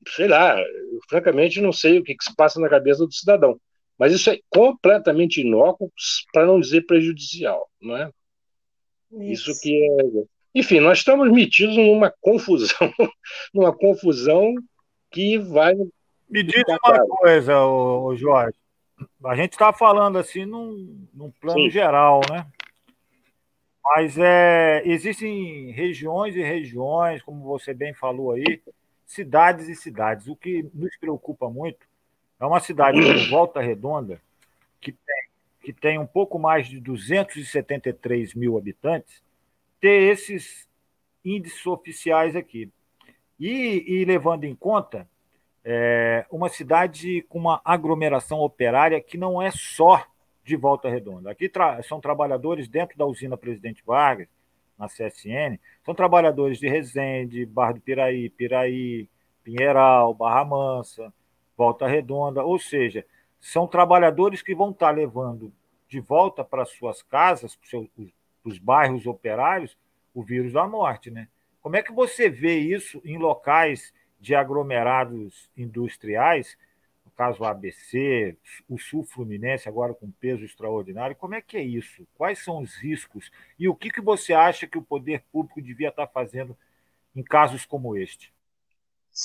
[0.08, 3.58] sei lá, eu, francamente não sei o que, que se passa na cabeça do cidadão.
[3.98, 5.92] Mas isso é completamente inócuo,
[6.32, 8.10] para não dizer prejudicial, não é?
[9.12, 9.50] Isso.
[9.50, 10.24] Isso que é.
[10.54, 12.76] Enfim, nós estamos metidos numa confusão,
[13.52, 14.54] numa confusão
[15.10, 15.74] que vai.
[16.28, 18.56] Me diz uma coisa, ô, Jorge.
[19.24, 21.70] A gente está falando assim num, num plano Sim.
[21.70, 22.46] geral, né?
[23.84, 28.62] Mas é, existem regiões e regiões, como você bem falou aí,
[29.06, 30.26] cidades e cidades.
[30.26, 31.86] O que nos preocupa muito
[32.40, 34.20] é uma cidade como Volta Redonda,
[34.80, 35.24] que tem,
[35.62, 39.22] que tem um pouco mais de 273 mil habitantes,
[39.80, 40.66] ter esses
[41.24, 42.70] índices oficiais aqui.
[43.38, 45.08] E, e levando em conta
[45.64, 50.04] é, uma cidade com uma aglomeração operária que não é só
[50.44, 51.30] de Volta Redonda.
[51.30, 54.28] Aqui tra são trabalhadores dentro da usina Presidente Vargas,
[54.78, 59.08] na CSN, são trabalhadores de Resende, Barra do Piraí, Piraí,
[59.42, 61.12] Pinheiral, Barra Mansa,
[61.56, 63.06] Volta Redonda, ou seja,
[63.40, 65.52] são trabalhadores que vão estar levando
[65.88, 67.80] de volta para suas casas, para
[68.44, 69.78] os bairros operários,
[70.12, 71.28] o vírus da morte, né?
[71.60, 73.92] Como é que você vê isso em locais
[74.24, 76.56] de aglomerados industriais,
[77.04, 78.34] no caso o ABC,
[78.66, 81.14] o Sul Fluminense, agora com peso extraordinário?
[81.14, 82.08] Como é que é isso?
[82.14, 83.30] Quais são os riscos?
[83.58, 86.56] E o que, que você acha que o poder público devia estar fazendo
[87.14, 88.32] em casos como este?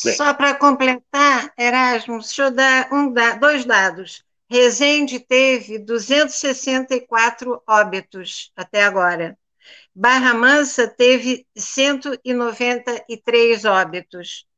[0.04, 0.16] Bem.
[0.16, 4.26] Só para completar, Erasmo, deixa eu dar um, dois dados.
[4.50, 9.40] Resende teve 264 óbitos até agora.
[9.96, 14.49] Barra Mansa teve 193 óbitos.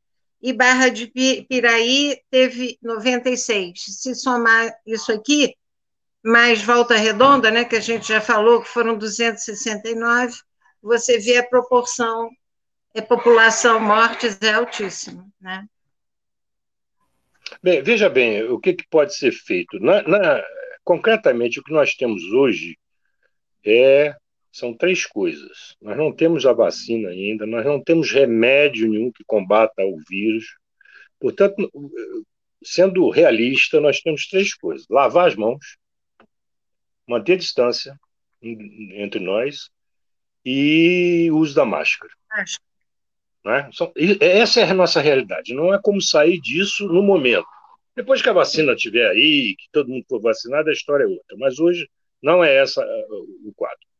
[0.42, 1.08] E Barra de
[1.48, 3.74] Piraí teve 96.
[3.78, 5.56] Se somar isso aqui,
[6.24, 10.34] mais Volta Redonda, né, que a gente já falou que foram 269,
[10.82, 12.30] você vê a proporção
[12.94, 15.66] é população mortes é altíssima, né?
[17.64, 19.80] Bem, veja bem, o que, que pode ser feito?
[19.80, 20.44] Na, na,
[20.84, 22.78] concretamente, o que nós temos hoje
[23.66, 24.16] é
[24.52, 25.76] são três coisas.
[25.82, 30.46] Nós não temos a vacina ainda, nós não temos remédio nenhum que combata o vírus.
[31.20, 31.72] Portanto,
[32.64, 35.78] sendo realista, nós temos três coisas: lavar as mãos,
[37.08, 37.98] manter a distância
[38.42, 39.70] entre nós
[40.44, 42.12] e o uso da máscara.
[43.44, 43.70] Né?
[44.20, 45.54] Essa é a nossa realidade.
[45.54, 47.48] Não é como sair disso no momento.
[47.96, 51.38] Depois que a vacina estiver aí, que todo mundo for vacinado, a história é outra.
[51.38, 51.90] Mas hoje
[52.22, 52.84] não é essa
[53.44, 53.91] o quadro.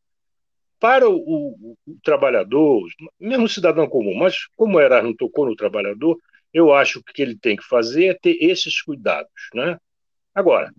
[0.82, 2.90] Para o, o, o trabalhador,
[3.20, 6.18] mesmo o cidadão comum, mas como era não tocou no trabalhador,
[6.52, 9.32] eu acho que o que ele tem que fazer é ter esses cuidados.
[9.54, 9.78] Né?
[10.34, 10.74] Agora,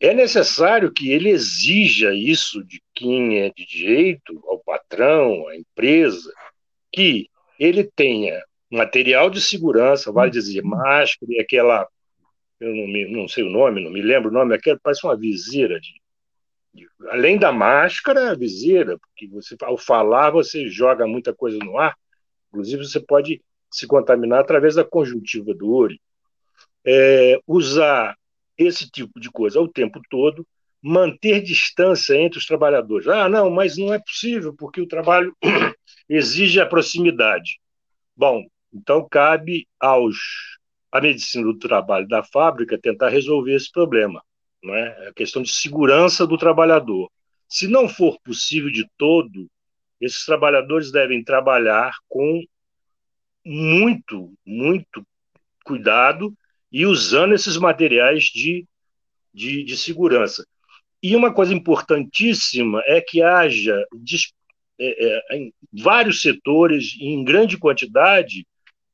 [0.00, 6.32] é necessário que ele exija isso de quem é de direito, ao patrão, à empresa,
[6.92, 11.86] que ele tenha material de segurança, vale dizer, máscara e aquela,
[12.58, 15.16] eu não, me, não sei o nome, não me lembro o nome, aquela parece uma
[15.16, 16.00] viseira de, de,
[17.10, 21.96] além da máscara, a viseira, porque você ao falar você joga muita coisa no ar,
[22.48, 25.98] inclusive você pode se contaminar através da conjuntiva do olho.
[26.84, 28.16] É, usar
[28.58, 30.46] esse tipo de coisa o tempo todo,
[30.82, 33.06] manter distância entre os trabalhadores.
[33.06, 35.34] Ah, não, mas não é possível, porque o trabalho
[36.08, 37.60] exige a proximidade.
[38.16, 40.16] Bom, então cabe aos
[40.90, 44.22] a medicina do trabalho da fábrica tentar resolver esse problema,
[44.62, 45.08] não é?
[45.08, 47.10] A questão de segurança do trabalhador.
[47.48, 49.48] Se não for possível de todo,
[50.00, 52.42] esses trabalhadores devem trabalhar com
[53.44, 55.06] muito, muito
[55.64, 56.32] cuidado
[56.70, 58.66] e usando esses materiais de,
[59.32, 60.46] de, de segurança.
[61.02, 63.84] E uma coisa importantíssima é que haja
[64.78, 68.46] é, é, em vários setores, em grande quantidade,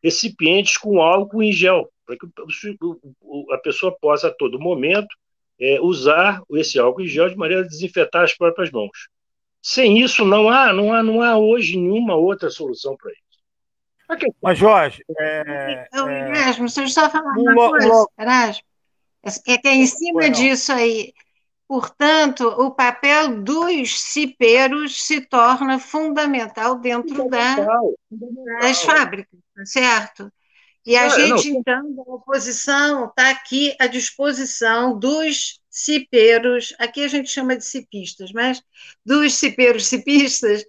[0.02, 2.26] recipientes com álcool em gel, para que
[3.52, 5.08] a pessoa possa, a todo momento,
[5.60, 9.08] é, usar esse álcool em gel de maneira a desinfetar as próprias mãos.
[9.62, 13.22] Sem isso, não há, não há, não há hoje nenhuma outra solução para isso.
[14.10, 14.32] Okay.
[14.42, 15.02] Mas, Jorge.
[15.18, 16.30] É, eu, é...
[16.30, 18.62] Erasmo, você está falando uma coisa, Erasmo,
[19.46, 21.12] é que é em cima disso aí,
[21.68, 28.60] Portanto, o papel dos cipeiros se torna fundamental dentro fundamental, da, fundamental.
[28.62, 30.32] das fábricas, tá certo?
[30.88, 31.60] E a ah, gente, não.
[31.60, 38.32] então, da oposição, está aqui à disposição dos cipeiros, aqui a gente chama de cipistas,
[38.32, 38.62] mas
[39.04, 40.64] dos cipeiros cipistas,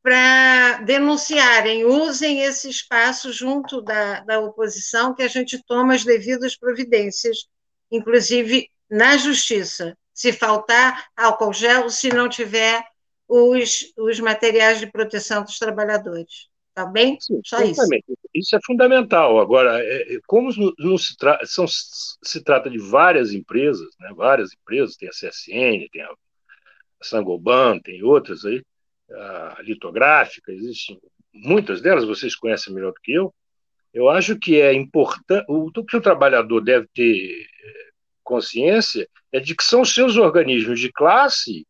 [0.00, 6.54] para denunciarem, usem esse espaço junto da, da oposição, que a gente toma as devidas
[6.54, 7.38] providências,
[7.90, 12.80] inclusive na justiça se faltar álcool gel, se não tiver
[13.26, 16.53] os, os materiais de proteção dos trabalhadores.
[16.74, 17.16] Tá bem?
[17.44, 17.82] Só isso.
[18.34, 19.38] Isso é fundamental.
[19.38, 24.50] Agora, é, é como não se, tra são, se trata de várias empresas, né, várias
[24.52, 26.12] empresas, tem a CSN, tem a
[27.00, 28.62] Sangoban, tem outras aí,
[29.12, 30.98] a litográfica, existem
[31.32, 33.32] muitas delas, vocês conhecem melhor do que eu.
[33.92, 37.46] Eu acho que é importante, o que o trabalhador deve ter
[38.24, 41.64] consciência é de que são seus organismos de classe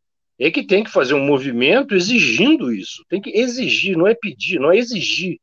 [0.47, 3.05] é que tem que fazer um movimento exigindo isso.
[3.09, 5.40] Tem que exigir, não é pedir, não é exigir.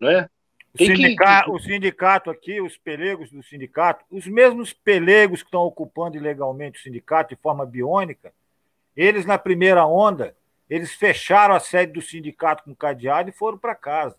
[0.00, 0.28] Não é?
[0.72, 1.56] O sindicato, que...
[1.56, 6.82] o sindicato aqui, os pelegos do sindicato, os mesmos pelegos que estão ocupando ilegalmente o
[6.82, 8.32] sindicato de forma biônica,
[8.96, 10.34] eles, na primeira onda,
[10.68, 14.16] eles fecharam a sede do sindicato com cadeado e foram para casa.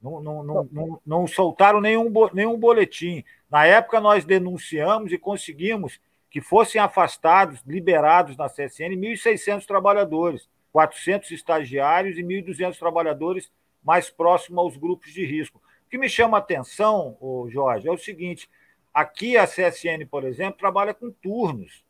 [0.00, 3.24] Não, não, não, não, não soltaram nenhum, nenhum boletim.
[3.50, 5.98] Na época, nós denunciamos e conseguimos
[6.30, 13.50] que fossem afastados, liberados na CSN, 1.600 trabalhadores, 400 estagiários e 1.200 trabalhadores
[13.82, 15.60] mais próximos aos grupos de risco.
[15.86, 17.16] O que me chama a atenção,
[17.50, 18.48] Jorge, é o seguinte:
[18.92, 21.82] aqui a CSN, por exemplo, trabalha com turnos.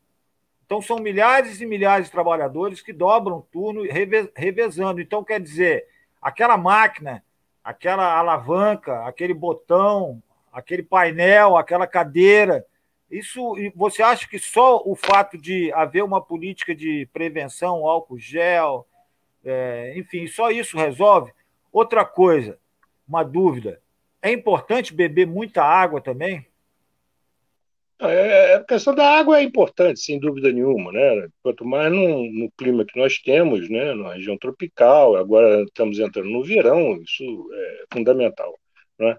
[0.65, 3.81] Então, são milhares e milhares de trabalhadores que dobram turno
[4.35, 5.01] revezando.
[5.01, 5.87] Então, quer dizer,
[6.21, 7.23] aquela máquina,
[7.63, 10.21] aquela alavanca, aquele botão,
[10.53, 12.65] aquele painel, aquela cadeira
[13.09, 18.87] isso, você acha que só o fato de haver uma política de prevenção, álcool gel,
[19.43, 21.31] é, enfim, só isso resolve?
[21.71, 22.59] Outra coisa,
[23.07, 23.81] uma dúvida:
[24.21, 26.45] é importante beber muita água também?
[28.01, 31.27] É, a questão da água é importante, sem dúvida nenhuma, né?
[31.43, 33.93] Quanto mais no, no, clima que nós temos, né?
[33.93, 38.57] Na região tropical, agora estamos entrando no verão, isso é fundamental,
[38.97, 39.17] né?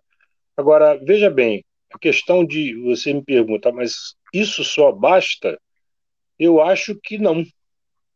[0.57, 1.63] Agora, veja bem,
[1.93, 5.61] a questão de você me perguntar, mas isso só basta?
[6.39, 7.45] Eu acho que não.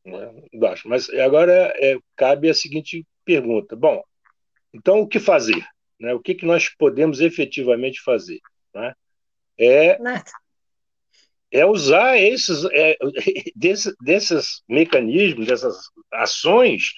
[0.05, 0.75] não é?
[0.85, 4.03] Mas agora é, cabe a seguinte pergunta: bom,
[4.73, 5.65] então o que fazer?
[5.99, 6.15] Né?
[6.15, 8.41] O que, que nós podemos efetivamente fazer?
[8.75, 8.95] Né?
[9.59, 9.99] É,
[11.51, 12.97] é usar esses, é,
[13.55, 15.77] desse, desses mecanismos, dessas
[16.13, 16.93] ações,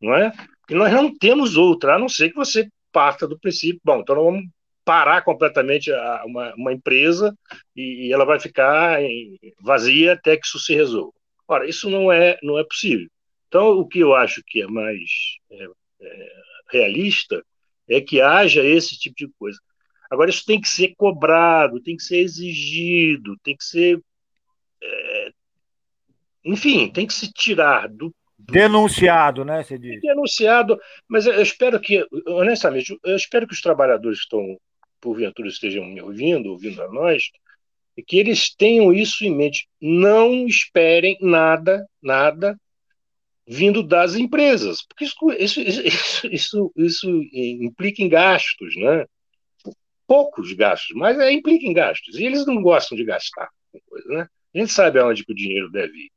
[0.00, 0.32] não é?
[0.68, 4.16] E nós não temos outra, a não ser que você parta do princípio, bom, então
[4.16, 4.44] vamos
[4.90, 7.32] parar completamente a, uma, uma, empresa
[7.76, 11.12] e, e, ela vai ficar em, vazia até que isso se resolva.
[11.46, 13.06] Ora, isso não é, não é possível.
[13.46, 14.98] Então, o que eu acho que é mais
[15.48, 15.64] é,
[16.00, 16.32] é,
[16.72, 17.40] realista
[17.88, 19.60] é que haja esse tipo de coisa.
[20.10, 24.00] Agora, isso tem que ser cobrado, tem que ser exigido, tem que ser.
[24.82, 25.30] É,
[26.44, 29.62] enfim, tem que se tirar do Denunciado, né?
[29.62, 30.00] Você diz.
[30.00, 34.58] Denunciado, mas eu espero que, honestamente, eu espero que os trabalhadores que estão
[35.00, 37.30] porventura estejam me ouvindo, ouvindo a nós,
[37.96, 39.68] é que eles tenham isso em mente.
[39.80, 42.58] Não esperem nada, nada
[43.46, 49.04] vindo das empresas, porque isso, isso, isso, isso, implica em gastos, né?
[50.06, 52.16] Poucos gastos, mas é, implica em gastos.
[52.16, 53.48] E eles não gostam de gastar
[53.86, 54.28] coisa, né?
[54.54, 56.12] A gente sabe aonde que o dinheiro deve ir.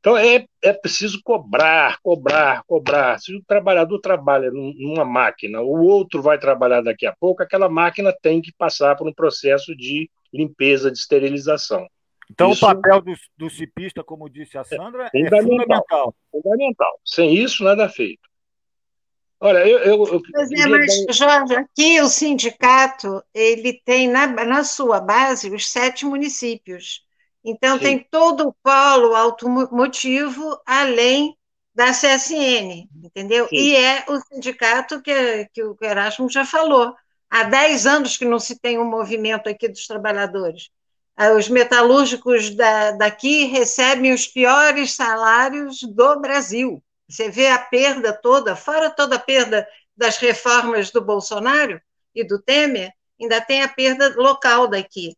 [0.00, 3.18] Então é, é preciso cobrar, cobrar, cobrar.
[3.18, 8.14] Se o trabalhador trabalha numa máquina, o outro vai trabalhar daqui a pouco, aquela máquina
[8.22, 11.86] tem que passar por um processo de limpeza, de esterilização.
[12.30, 16.14] Então isso, o papel do, do cipista, como disse a Sandra, é, é fundamental.
[16.30, 17.00] Fundamental.
[17.04, 18.28] Sem isso, nada feito.
[19.40, 19.78] Olha, eu.
[19.78, 21.12] eu, eu mas, é, mas dar...
[21.12, 27.06] Jorge, aqui o sindicato ele tem na, na sua base os sete municípios.
[27.48, 27.82] Então, Sim.
[27.82, 31.34] tem todo o polo automotivo além
[31.74, 33.48] da CSN, entendeu?
[33.48, 33.56] Sim.
[33.56, 36.94] E é o sindicato que, que o Erasmo já falou.
[37.30, 40.68] Há 10 anos que não se tem um movimento aqui dos trabalhadores.
[41.16, 46.82] Ah, os metalúrgicos da, daqui recebem os piores salários do Brasil.
[47.08, 51.80] Você vê a perda toda, fora toda a perda das reformas do Bolsonaro
[52.14, 55.16] e do Temer, ainda tem a perda local daqui.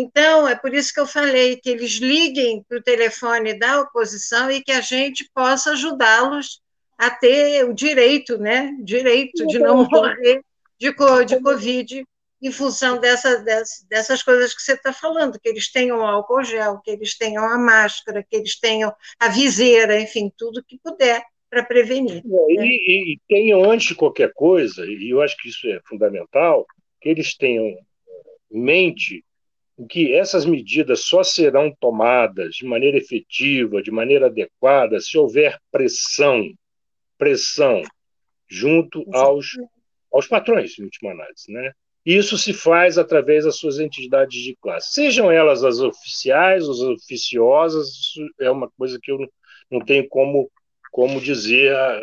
[0.00, 4.48] Então, é por isso que eu falei que eles liguem para o telefone da oposição
[4.48, 6.60] e que a gente possa ajudá-los
[6.96, 8.76] a ter o direito, né?
[8.80, 10.42] Direito de não morrer
[10.78, 10.94] de,
[11.26, 12.04] de Covid
[12.40, 13.44] em função dessa,
[13.90, 17.58] dessas coisas que você está falando, que eles tenham álcool gel, que eles tenham a
[17.58, 21.20] máscara, que eles tenham a viseira, enfim, tudo que puder
[21.50, 22.18] para prevenir.
[22.18, 22.64] É, né?
[22.64, 26.64] E, e tenham, antes de qualquer coisa, e eu acho que isso é fundamental,
[27.00, 27.78] que eles tenham em
[28.50, 29.24] mente
[29.86, 36.50] que essas medidas só serão tomadas de maneira efetiva, de maneira adequada, se houver pressão,
[37.16, 37.82] pressão
[38.48, 39.46] junto aos,
[40.12, 41.72] aos patrões, em última análise, né?
[42.04, 47.88] Isso se faz através das suas entidades de classe, sejam elas as oficiais, as oficiosas,
[47.88, 49.18] isso é uma coisa que eu
[49.70, 50.50] não tenho como,
[50.90, 52.00] como dizer, ah,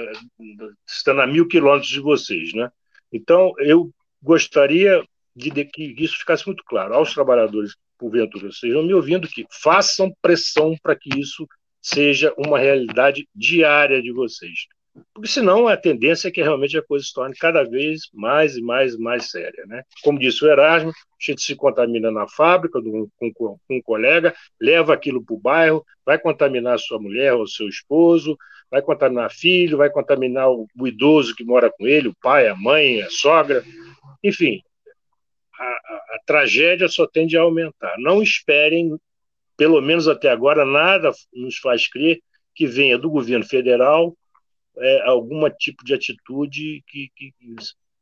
[0.87, 2.71] estando a mil quilômetros de vocês, né?
[3.11, 3.89] Então, eu
[4.21, 5.03] gostaria
[5.35, 10.75] de, que isso ficasse muito claro aos trabalhadores, porventura estejam me ouvindo, que façam pressão
[10.81, 11.47] para que isso
[11.81, 14.67] seja uma realidade diária de vocês.
[15.13, 18.61] Porque senão a tendência é que realmente a coisa se torne cada vez mais e
[18.61, 19.65] mais mais séria.
[19.67, 19.83] Né?
[20.01, 24.93] Como disse o Erasmo, a gente se contamina na fábrica com, com um colega, leva
[24.93, 28.37] aquilo para o bairro, vai contaminar sua mulher ou seu esposo,
[28.71, 32.55] vai contaminar filho, vai contaminar o, o idoso que mora com ele, o pai, a
[32.55, 33.63] mãe, a sogra.
[34.23, 34.61] Enfim,
[35.63, 37.95] a, a, tragédia só tende a aumentar.
[37.97, 38.97] Não esperem,
[39.57, 42.19] pelo menos até agora, nada nos faz crer
[42.53, 44.15] que venha do governo federal
[44.77, 47.33] é, algum tipo de atitude que, que,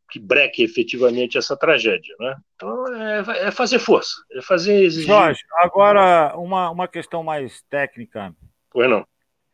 [0.09, 2.15] que breque efetivamente essa tragédia.
[2.19, 2.35] Né?
[2.55, 5.07] Então, é, é fazer força, é fazer exigir.
[5.07, 8.33] Jorge, agora uma, uma questão mais técnica.
[8.71, 9.05] Pois não.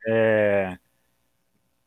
[0.08, 0.78] É,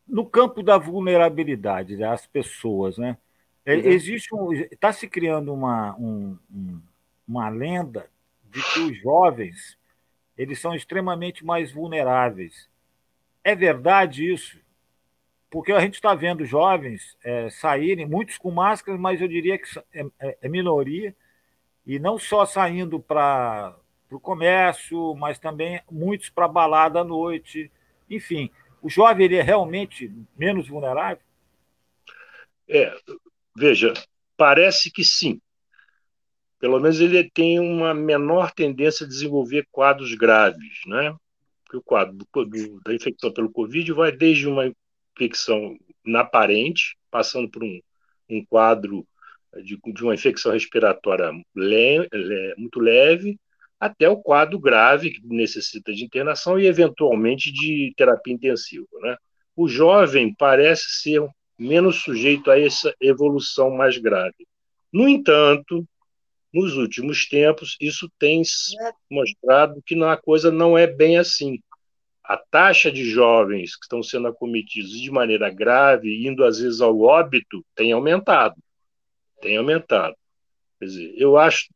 [0.06, 3.16] no campo da vulnerabilidade das pessoas, né?
[3.64, 3.74] É.
[3.74, 6.36] Existe um, está se criando uma, um,
[7.26, 8.10] uma lenda
[8.50, 9.78] de que os jovens
[10.36, 12.68] eles são extremamente mais vulneráveis.
[13.44, 14.60] É verdade isso?
[15.50, 19.78] Porque a gente está vendo jovens é, saírem, muitos com máscaras, mas eu diria que
[19.92, 21.14] é, é, é minoria,
[21.86, 23.76] e não só saindo para
[24.10, 27.70] o comércio, mas também muitos para balada à noite.
[28.08, 28.50] Enfim,
[28.80, 31.22] o jovem ele é realmente menos vulnerável?
[32.68, 32.96] É,
[33.57, 33.92] veja,
[34.36, 35.40] parece que sim.
[36.59, 41.14] Pelo menos ele tem uma menor tendência a desenvolver quadros graves, né?
[41.64, 44.72] Porque o quadro do, do, da infecção pelo Covid vai desde uma
[45.16, 47.80] infecção na aparente, passando por um,
[48.30, 49.07] um quadro
[49.62, 53.38] de, de, uma infecção respiratória le, le, muito leve,
[53.78, 58.86] até o quadro grave, que necessita de internação e, eventualmente, de terapia intensiva.
[59.00, 59.16] Né?
[59.57, 61.28] O jovem parece ser
[61.62, 64.46] menos sujeito a essa evolução mais grave.
[64.92, 65.86] No entanto,
[66.52, 68.42] nos últimos tempos, isso tem
[69.10, 71.58] mostrado que a coisa não é bem assim
[72.24, 77.00] a taxa de jovens que estão sendo acometidos de maneira grave, indo às vezes ao
[77.00, 78.56] óbito, tem aumentado.
[79.40, 80.16] Tem aumentado.
[80.78, 81.68] Quer dizer, eu acho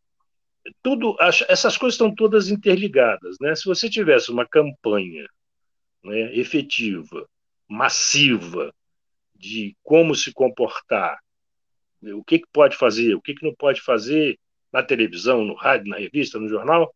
[0.82, 3.54] tudo, essas coisas estão todas interligadas, né?
[3.54, 5.28] Se você tivesse uma campanha
[6.02, 7.28] né, efetiva,
[7.68, 8.72] massiva
[9.38, 11.18] de como se comportar,
[12.02, 14.38] o que, que pode fazer, o que, que não pode fazer
[14.72, 16.92] na televisão, no rádio, na revista, no jornal,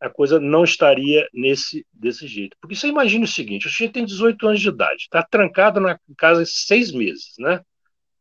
[0.00, 2.56] a coisa não estaria nesse desse jeito.
[2.60, 5.98] Porque você imagina o seguinte: o sujeito tem 18 anos de idade, está trancado na
[6.16, 7.60] casa seis meses, né?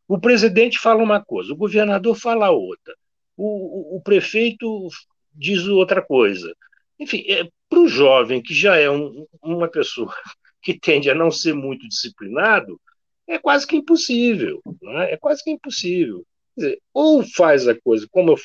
[0.08, 2.94] O presidente fala uma coisa, o governador fala outra,
[3.38, 4.88] o, o, o prefeito
[5.34, 6.54] diz outra coisa.
[7.00, 10.14] Enfim, é, para o jovem que já é um, uma pessoa
[10.62, 12.80] que tende a não ser muito disciplinado,
[13.30, 14.62] é quase que impossível.
[14.82, 15.14] Né?
[15.14, 16.26] É quase que impossível.
[16.58, 18.38] Dizer, ou faz a coisa como eu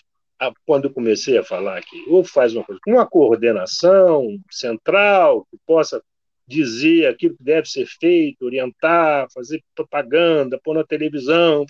[0.67, 6.03] quando eu comecei a falar aqui, ou faz uma coisa uma coordenação central que possa
[6.47, 11.65] dizer aquilo que deve ser feito, orientar, fazer propaganda, pôr na televisão,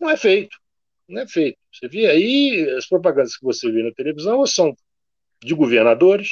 [0.00, 0.58] não é feito,
[1.06, 1.58] não é feito.
[1.72, 4.74] Você vê aí as propagandas que você vê na televisão são
[5.40, 6.30] de governadores,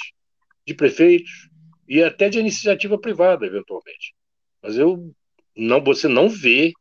[0.67, 1.49] de prefeitos
[1.89, 4.15] e até de iniciativa privada, eventualmente.
[4.61, 5.15] Mas eu
[5.57, 6.73] não, você não vê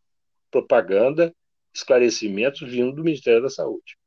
[0.52, 1.34] propaganda,
[1.74, 4.00] esclarecimentos vindo do Ministério da Saúde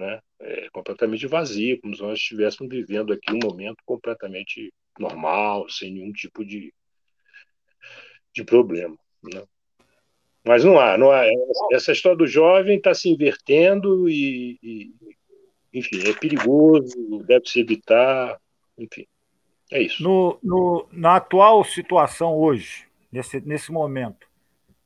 [0.00, 0.18] né?
[0.40, 6.10] É completamente vazio, como se nós estivéssemos vivendo aqui um momento completamente normal, sem nenhum
[6.10, 6.72] tipo de,
[8.34, 8.96] de problema.
[9.22, 9.42] Né?
[10.42, 11.26] Mas não há, não há.
[11.70, 14.94] Essa história do jovem está se invertendo e, e,
[15.74, 18.40] enfim, é perigoso, deve se evitar,
[18.78, 19.06] enfim,
[19.70, 20.02] é isso.
[20.02, 24.28] No, no, na atual situação hoje, nesse, nesse momento,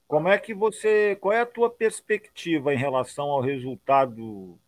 [0.06, 4.58] como é que você, qual é a tua perspectiva em relação ao resultado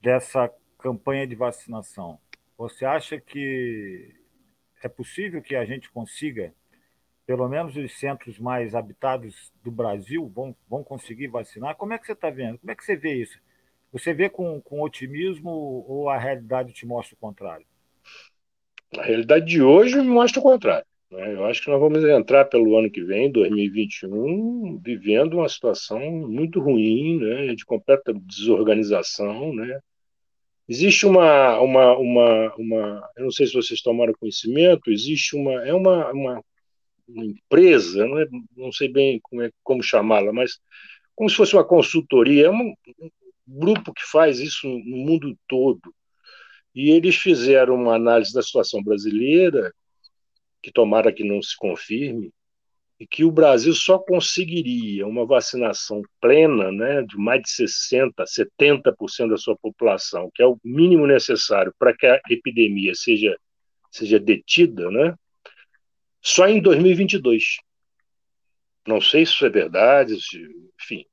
[0.00, 2.18] dessa campanha de vacinação?
[2.56, 4.14] Você acha que
[4.82, 6.54] é possível que a gente consiga,
[7.26, 11.76] pelo menos os centros mais habitados do Brasil vão, vão conseguir vacinar?
[11.76, 12.58] Como é que você está vendo?
[12.58, 13.38] Como é que você vê isso?
[13.92, 17.66] Você vê com, com otimismo ou a realidade te mostra o contrário?
[18.96, 20.86] A realidade de hoje me mostra o contrário.
[21.14, 21.34] Né?
[21.34, 26.60] Eu acho que nós vamos entrar pelo ano que vem, 2021, vivendo uma situação muito
[26.60, 27.54] ruim, né?
[27.54, 29.78] de completa desorganização, né?
[30.66, 35.74] Existe uma, uma, uma, uma, eu não sei se vocês tomaram conhecimento, existe uma, é
[35.74, 36.42] uma, uma,
[37.06, 40.58] uma empresa, não, é, não sei bem como, é, como chamá-la, mas
[41.14, 42.74] como se fosse uma consultoria, é um,
[43.46, 45.94] grupo que faz isso no mundo todo.
[46.74, 49.72] E eles fizeram uma análise da situação brasileira,
[50.64, 52.32] que tomara que não se confirme,
[52.98, 59.28] e que o Brasil só conseguiria uma vacinação plena, né, de mais de 60, 70%
[59.28, 63.36] da sua população, que é o mínimo necessário para que a epidemia seja
[63.90, 65.14] seja detida, né,
[66.20, 67.58] só em 2022.
[68.88, 70.42] Não sei se isso é verdade, se,
[70.80, 71.04] enfim.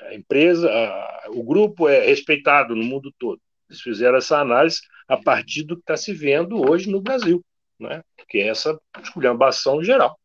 [0.00, 3.40] A empresa, a, o grupo é respeitado no mundo todo.
[3.68, 7.44] Eles fizeram essa análise a partir do que está se vendo hoje no Brasil,
[7.78, 8.02] né?
[8.28, 10.18] que é essa esculhambação geral.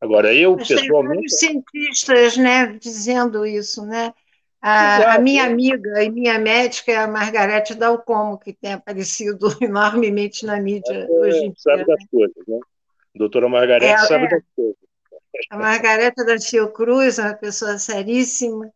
[0.00, 1.20] Agora, eu, Mas pessoalmente.
[1.20, 4.12] Tem cientistas né, dizendo isso, né?
[4.60, 10.46] A, a, minha amiga e minha médica é a Margarete Dalcomo, que tem aparecido enormemente
[10.46, 11.54] na mídia é, hoje em dia.
[11.58, 12.06] Sabe das né?
[12.10, 12.60] coisas, né?
[13.14, 14.28] Doutora Margarete é, sabe é.
[14.28, 14.76] das coisas.
[15.50, 18.72] A Margareta da Fiocruz é uma pessoa seríssima,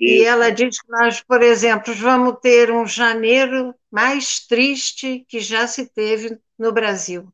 [0.00, 5.66] e ela diz que nós, por exemplo, vamos ter um janeiro mais triste que já
[5.66, 7.32] se teve no Brasil.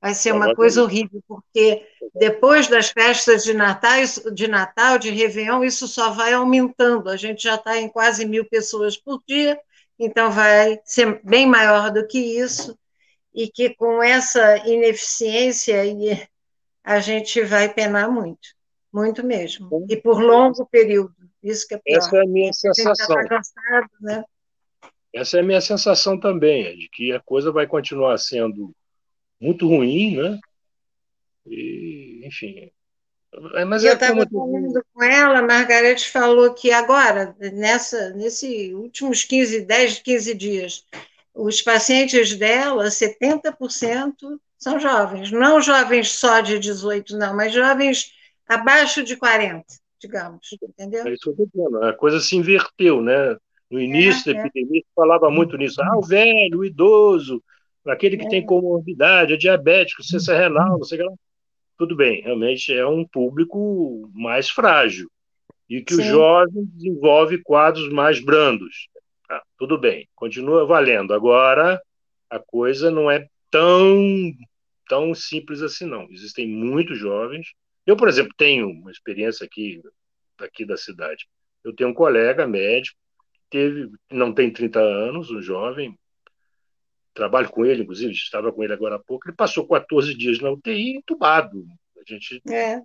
[0.00, 1.84] Vai ser uma coisa horrível, porque
[2.14, 3.98] depois das festas de Natal,
[4.32, 7.10] de Natal, de Réveillon, isso só vai aumentando.
[7.10, 9.58] A gente já está em quase mil pessoas por dia,
[9.98, 12.78] então vai ser bem maior do que isso,
[13.34, 15.82] e que com essa ineficiência
[16.84, 18.48] a gente vai penar muito,
[18.92, 21.14] muito mesmo, e por longo período.
[21.42, 21.98] Isso que é pior.
[21.98, 23.16] Essa é a minha sensação.
[23.16, 24.24] Tá cansado, né?
[25.14, 28.74] Essa é a minha sensação também, é de que a coisa vai continuar sendo
[29.40, 30.38] muito ruim, né?
[31.46, 32.70] E, enfim.
[33.54, 38.72] É, mas eu estava é falando com ela, a Margarete falou que agora, nessa, nesses
[38.72, 40.84] últimos 15, 10, 15 dias,
[41.34, 44.14] os pacientes dela, 70%
[44.58, 45.30] são jovens.
[45.30, 48.12] Não jovens só de 18, não, mas jovens
[48.48, 49.64] abaixo de 40,
[50.00, 50.48] digamos.
[50.62, 51.06] Entendeu?
[51.06, 51.84] É isso que eu estou dizendo.
[51.84, 53.36] A coisa se inverteu, né?
[53.70, 54.84] No início é, da epidemia, é.
[54.94, 55.82] falava muito nisso.
[55.82, 57.42] Ah, o velho, o idoso,
[57.86, 58.28] aquele que é.
[58.28, 61.16] tem comorbidade, é diabético, ciência renal, não sei o que lá.
[61.76, 65.08] Tudo bem, realmente é um público mais frágil
[65.68, 66.00] e que Sim.
[66.00, 68.88] o jovem desenvolve quadros mais brandos.
[69.30, 71.12] Ah, tudo bem, continua valendo.
[71.12, 71.80] Agora,
[72.30, 74.32] a coisa não é tão,
[74.88, 76.08] tão simples assim, não.
[76.10, 77.48] Existem muitos jovens.
[77.88, 79.80] Eu, por exemplo, tenho uma experiência aqui,
[80.38, 81.26] aqui da cidade.
[81.64, 82.98] Eu tenho um colega médico,
[83.48, 85.98] teve, não tem 30 anos, um jovem,
[87.14, 90.50] trabalho com ele, inclusive, estava com ele agora há pouco, ele passou 14 dias na
[90.50, 91.66] UTI entubado.
[91.96, 92.82] A gente é.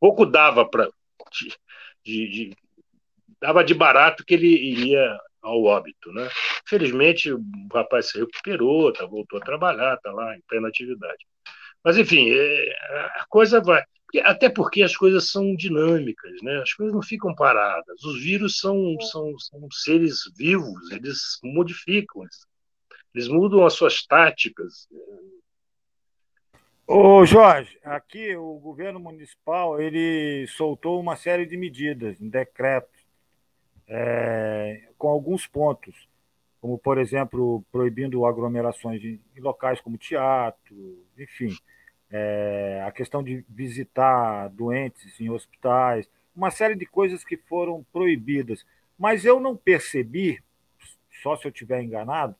[0.00, 0.88] pouco dava para.
[2.02, 2.56] De, de,
[3.38, 6.10] dava de barato que ele iria ao óbito.
[6.10, 6.26] Né?
[6.66, 11.26] Felizmente, o rapaz se recuperou, tá, voltou a trabalhar, está lá em plena atividade.
[11.84, 12.76] Mas, enfim, é,
[13.16, 13.82] a coisa vai.
[14.20, 16.60] Até porque as coisas são dinâmicas, né?
[16.60, 18.04] as coisas não ficam paradas.
[18.04, 22.46] Os vírus são, são, são seres vivos, eles modificam, eles
[23.14, 24.88] eles mudam as suas táticas.
[26.86, 32.90] Ô Jorge, aqui o governo municipal ele soltou uma série de medidas, um decreto,
[33.86, 36.08] é, com alguns pontos,
[36.60, 41.54] como por exemplo proibindo aglomerações em locais como teatro, enfim,
[42.12, 48.66] é, a questão de visitar doentes em hospitais, uma série de coisas que foram proibidas.
[48.98, 50.42] Mas eu não percebi,
[51.22, 52.36] só se eu estiver enganado,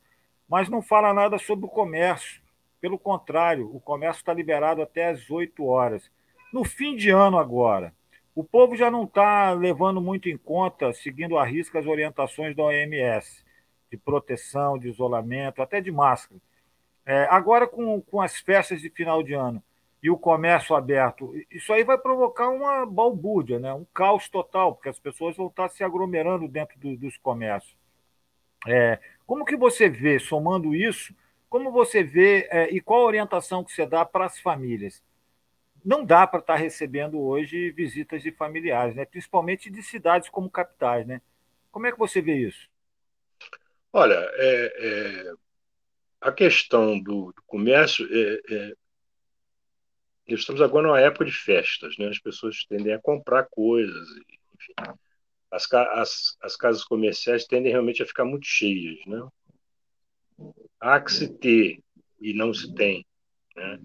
[0.48, 2.42] mas não fala nada sobre o comércio.
[2.80, 6.10] Pelo contrário, o comércio está liberado até às 8 horas.
[6.52, 7.94] No fim de ano agora,
[8.34, 12.64] o povo já não está levando muito em conta, seguindo a risca as orientações da
[12.64, 13.42] OMS,
[13.90, 16.40] de proteção, de isolamento, até de máscara.
[17.04, 19.62] É, agora, com, com as festas de final de ano
[20.02, 23.72] e o comércio aberto, isso aí vai provocar uma balbúrdia, né?
[23.72, 27.76] um caos total, porque as pessoas vão estar se aglomerando dentro do, dos comércios.
[28.66, 31.14] É, como que você vê, somando isso,
[31.48, 35.02] como você vê é, e qual a orientação que você dá para as famílias?
[35.84, 39.04] Não dá para estar recebendo hoje visitas de familiares, né?
[39.04, 41.06] principalmente de cidades como capitais.
[41.06, 41.20] Né?
[41.70, 42.68] Como é que você vê isso?
[43.92, 45.34] Olha, é, é,
[46.22, 48.72] a questão do, do comércio, é, é
[50.28, 52.08] estamos agora numa época de festas, né?
[52.08, 54.08] as pessoas tendem a comprar coisas,
[54.54, 54.98] enfim
[55.52, 58.98] as, as, as casas comerciais tendem realmente a ficar muito cheias.
[59.06, 59.22] Né?
[60.80, 61.78] Há que se ter,
[62.18, 63.04] e não se tem,
[63.54, 63.78] né?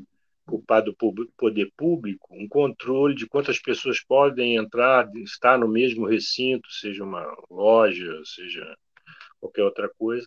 [0.46, 0.96] por parte do
[1.36, 7.26] poder público, um controle de quantas pessoas podem entrar, estar no mesmo recinto, seja uma
[7.52, 8.78] loja, seja
[9.42, 10.26] qualquer outra coisa,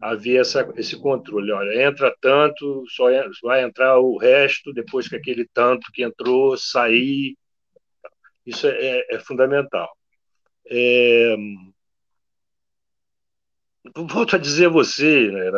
[0.00, 1.52] havia essa, esse controle.
[1.52, 3.06] Olha, entra tanto, só
[3.42, 7.36] vai entrar o resto depois que aquele tanto que entrou sair.
[8.46, 9.90] Isso é, é, é fundamental.
[10.70, 11.36] É...
[13.96, 15.50] Volto a dizer a você, né,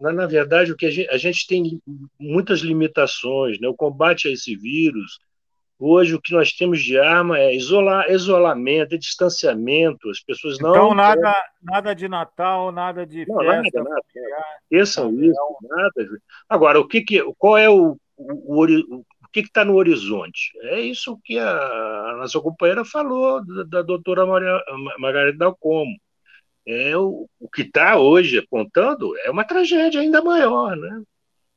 [0.00, 1.80] na, na, verdade, o que a gente, a gente tem
[2.18, 3.68] muitas limitações, né?
[3.68, 5.18] o combate a esse vírus.
[5.78, 10.08] Hoje, o que nós temos de arma é isolar, isolamento, é distanciamento.
[10.08, 10.70] As pessoas não.
[10.70, 13.82] Então, nada, nada de Natal, nada de não, festa.
[13.82, 14.02] Nada, nada.
[14.70, 15.92] Esqueçam isso, nada.
[16.48, 20.52] Agora, o que, que qual é o, o, o, que está no horizonte?
[20.62, 24.60] É isso que a, a nossa companheira falou, da, da doutora Maria,
[24.98, 25.96] Margarida Dalcomo.
[26.66, 31.02] É o, o que está hoje apontando é uma tragédia ainda maior, né?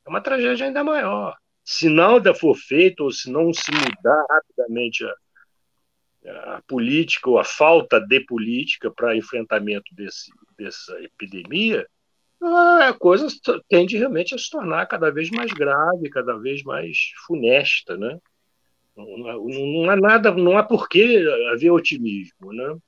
[0.04, 1.34] É uma tragédia ainda maior.
[1.70, 7.44] Se nada for feito, ou se não se mudar rapidamente a, a política ou a
[7.44, 11.86] falta de política para enfrentamento desse, dessa epidemia,
[12.40, 13.26] a coisa
[13.68, 16.96] tende realmente a se tornar cada vez mais grave, cada vez mais
[17.26, 18.18] funesta, né?
[18.96, 22.78] Não, não há nada, não há por que haver otimismo, né?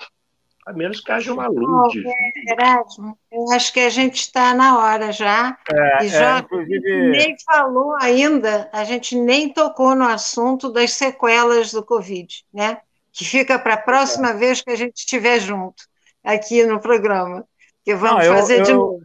[0.67, 1.97] A menos que haja uma luz.
[1.97, 3.19] É, Erasmo,
[3.49, 5.57] eu acho que a gente está na hora já.
[5.73, 7.11] É, e já é, inclusive...
[7.11, 12.81] nem falou ainda, a gente nem tocou no assunto das sequelas do Covid, né?
[13.13, 14.35] Que fica para a próxima é.
[14.35, 15.85] vez que a gente estiver junto
[16.23, 17.45] aqui no programa.
[17.85, 19.01] Que vamos não, eu, fazer de novo.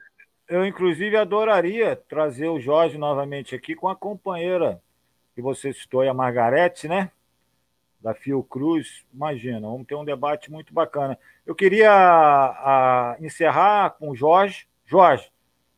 [0.48, 4.80] Eu, inclusive, adoraria trazer o Jorge novamente aqui com a companheira
[5.34, 7.12] que você citou, a Margarete, né?
[8.06, 9.04] Da Fiocruz.
[9.12, 11.18] Imagina, vamos ter um debate muito bacana.
[11.44, 14.68] Eu queria a, encerrar com o Jorge.
[14.86, 15.32] Jorge,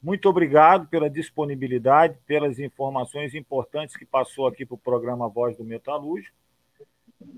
[0.03, 5.63] muito obrigado pela disponibilidade, pelas informações importantes que passou aqui para o programa Voz do
[5.63, 6.35] Metalúrgico.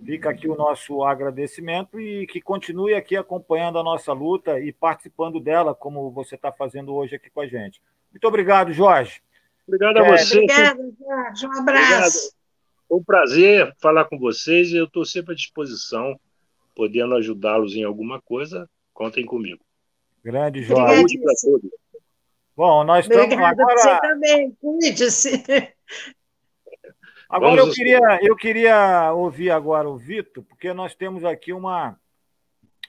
[0.04, 5.40] Fica aqui o nosso agradecimento e que continue aqui acompanhando a nossa luta e participando
[5.40, 7.80] dela, como você está fazendo hoje aqui com a gente.
[8.12, 9.22] Muito obrigado, Jorge.
[9.68, 10.40] Obrigado a é, você.
[10.40, 11.46] Obrigado, Jorge.
[11.46, 11.62] Um abraço.
[11.62, 12.39] Obrigado.
[12.90, 16.20] Foi um prazer falar com vocês e eu estou sempre à disposição,
[16.76, 18.68] podendo ajudá-los em alguma coisa.
[18.92, 19.64] Contem comigo.
[20.24, 21.20] Grande, Jorge.
[22.58, 23.78] Bom, nós estamos agora...
[23.78, 24.52] você também.
[24.60, 25.44] Cuide-se.
[27.30, 31.96] Agora eu queria, eu queria ouvir agora o Vitor, porque nós temos aqui uma,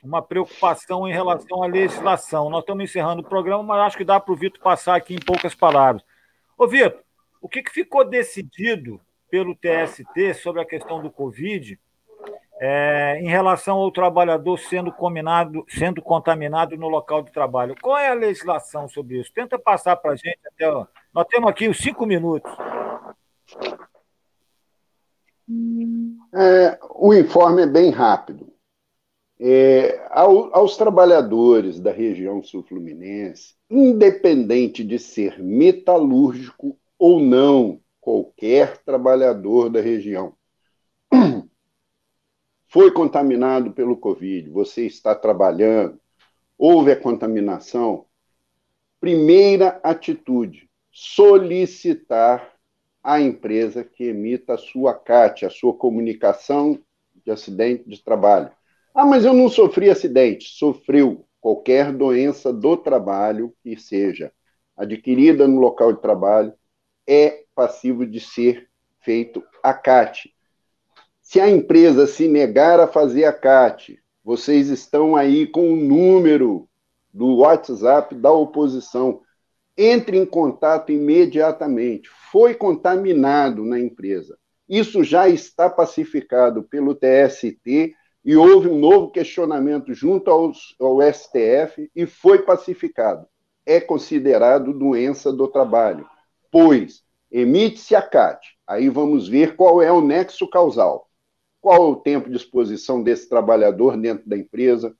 [0.02, 2.48] uma preocupação em relação à legislação.
[2.48, 5.20] Nós estamos encerrando o programa, mas acho que dá para o Vitor passar aqui em
[5.20, 6.02] poucas palavras.
[6.56, 7.02] Ô, Vitor,
[7.38, 8.98] o que, que ficou decidido
[9.30, 11.78] pelo TST sobre a questão do Covid
[12.60, 17.74] é, em relação ao trabalhador sendo, combinado, sendo contaminado no local de trabalho?
[17.80, 19.32] Qual é a legislação sobre isso?
[19.32, 20.70] Tenta passar para a gente até.
[21.14, 22.52] Nós temos aqui os cinco minutos.
[26.34, 28.52] É, o informe é bem rápido.
[29.42, 39.68] É, ao, aos trabalhadores da região sul-fluminense, independente de ser metalúrgico ou não, qualquer trabalhador
[39.68, 40.34] da região
[42.68, 46.00] foi contaminado pelo Covid, você está trabalhando,
[46.56, 48.06] houve a contaminação,
[49.00, 52.54] primeira atitude, solicitar
[53.02, 56.78] a empresa que emita a sua CAT, a sua comunicação
[57.24, 58.50] de acidente de trabalho.
[58.94, 60.48] Ah, mas eu não sofri acidente.
[60.50, 64.32] Sofreu qualquer doença do trabalho que seja
[64.76, 66.52] adquirida no local de trabalho,
[67.12, 68.68] é passivo de ser
[69.00, 70.32] feito a CAT.
[71.20, 76.68] Se a empresa se negar a fazer a CAT, vocês estão aí com o número
[77.12, 79.22] do WhatsApp da oposição
[79.76, 82.08] entre em contato imediatamente.
[82.30, 84.38] Foi contaminado na empresa.
[84.68, 87.92] Isso já está pacificado pelo TST
[88.24, 93.26] e houve um novo questionamento junto aos, ao STF e foi pacificado.
[93.66, 96.06] É considerado doença do trabalho,
[96.50, 98.40] pois emite-se a CAT.
[98.66, 101.08] Aí vamos ver qual é o nexo causal.
[101.60, 104.94] Qual é o tempo de exposição desse trabalhador dentro da empresa?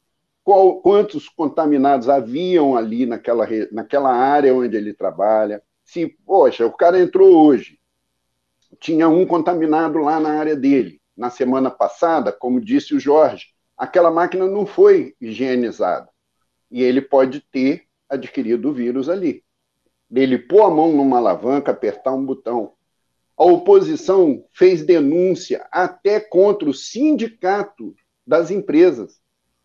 [0.51, 5.63] qual, quantos contaminados haviam ali naquela, naquela área onde ele trabalha.
[5.85, 7.79] Se, poxa, o cara entrou hoje,
[8.81, 11.01] tinha um contaminado lá na área dele.
[11.17, 13.47] Na semana passada, como disse o Jorge,
[13.77, 16.09] aquela máquina não foi higienizada.
[16.71, 19.45] E ele pode ter adquirido o vírus ali.
[20.13, 22.73] Ele pôr a mão numa alavanca, apertar um botão.
[23.37, 27.95] A oposição fez denúncia até contra o sindicato
[28.27, 29.21] das empresas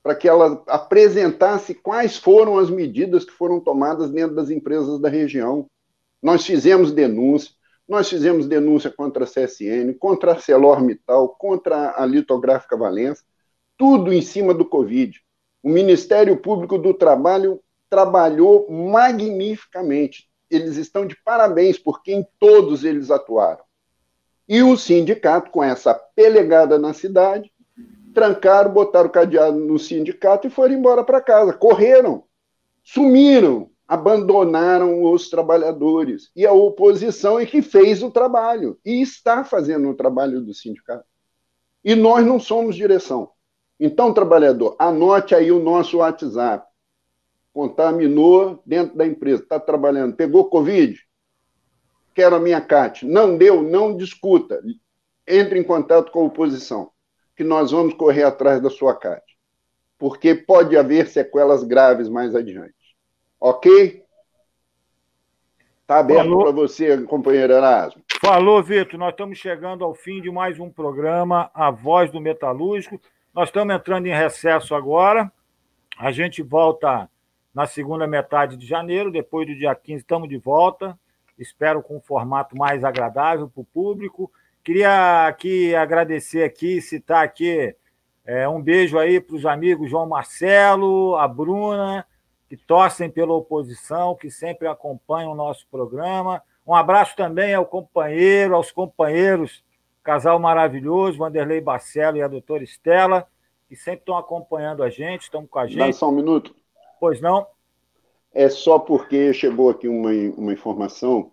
[0.06, 5.10] para que ela apresentasse quais foram as medidas que foram tomadas dentro das empresas da
[5.10, 5.66] região.
[6.22, 7.52] Nós fizemos denúncia,
[7.90, 13.24] nós fizemos denúncia contra a CSN, contra a ArcelorMittal, contra a Litográfica Valença,
[13.76, 15.20] tudo em cima do Covid.
[15.64, 20.30] O Ministério Público do Trabalho trabalhou magnificamente.
[20.50, 23.64] Eles estão de parabéns, porque em todos eles atuaram.
[24.48, 27.52] E o sindicato, com essa pelegada na cidade,
[28.14, 31.52] trancaram, botaram o cadeado no sindicato e foram embora para casa.
[31.54, 32.24] Correram,
[32.84, 36.32] sumiram, abandonaram os trabalhadores.
[36.36, 41.06] E a oposição é que fez o trabalho e está fazendo o trabalho do sindicato.
[41.84, 43.32] E nós não somos direção.
[43.80, 46.66] Então, trabalhador, anote aí o nosso WhatsApp.
[47.56, 51.02] Contaminou dentro da empresa, está trabalhando, pegou Covid?
[52.14, 53.06] Quero a minha CAT.
[53.06, 54.62] Não deu, não discuta.
[55.26, 56.92] entre em contato com a oposição,
[57.34, 59.24] que nós vamos correr atrás da sua CAT,
[59.98, 62.76] porque pode haver sequelas graves mais adiante.
[63.40, 64.04] Ok?
[65.82, 68.04] Está aberto para você, companheiro Erasmo.
[68.20, 69.00] Falou, Vitor.
[69.00, 73.00] Nós estamos chegando ao fim de mais um programa, A Voz do Metalúrgico.
[73.34, 75.32] Nós estamos entrando em recesso agora.
[75.98, 77.10] A gente volta
[77.56, 81.00] na segunda metade de janeiro, depois do dia 15, estamos de volta.
[81.40, 84.30] Espero com um formato mais agradável para o público.
[84.62, 87.74] Queria aqui agradecer aqui, citar aqui
[88.26, 92.06] é, um beijo aí para os amigos João Marcelo, a Bruna,
[92.50, 96.44] que torcem pela oposição, que sempre acompanham o nosso programa.
[96.68, 99.64] Um abraço também ao companheiro, aos companheiros,
[100.04, 103.26] casal maravilhoso, Vanderlei Barcelo e a doutora Estela,
[103.70, 105.78] que sempre estão acompanhando a gente, estão com a gente.
[105.78, 106.54] Dá só um minuto.
[107.06, 107.46] Pois não?
[108.34, 111.32] É só porque chegou aqui uma, uma informação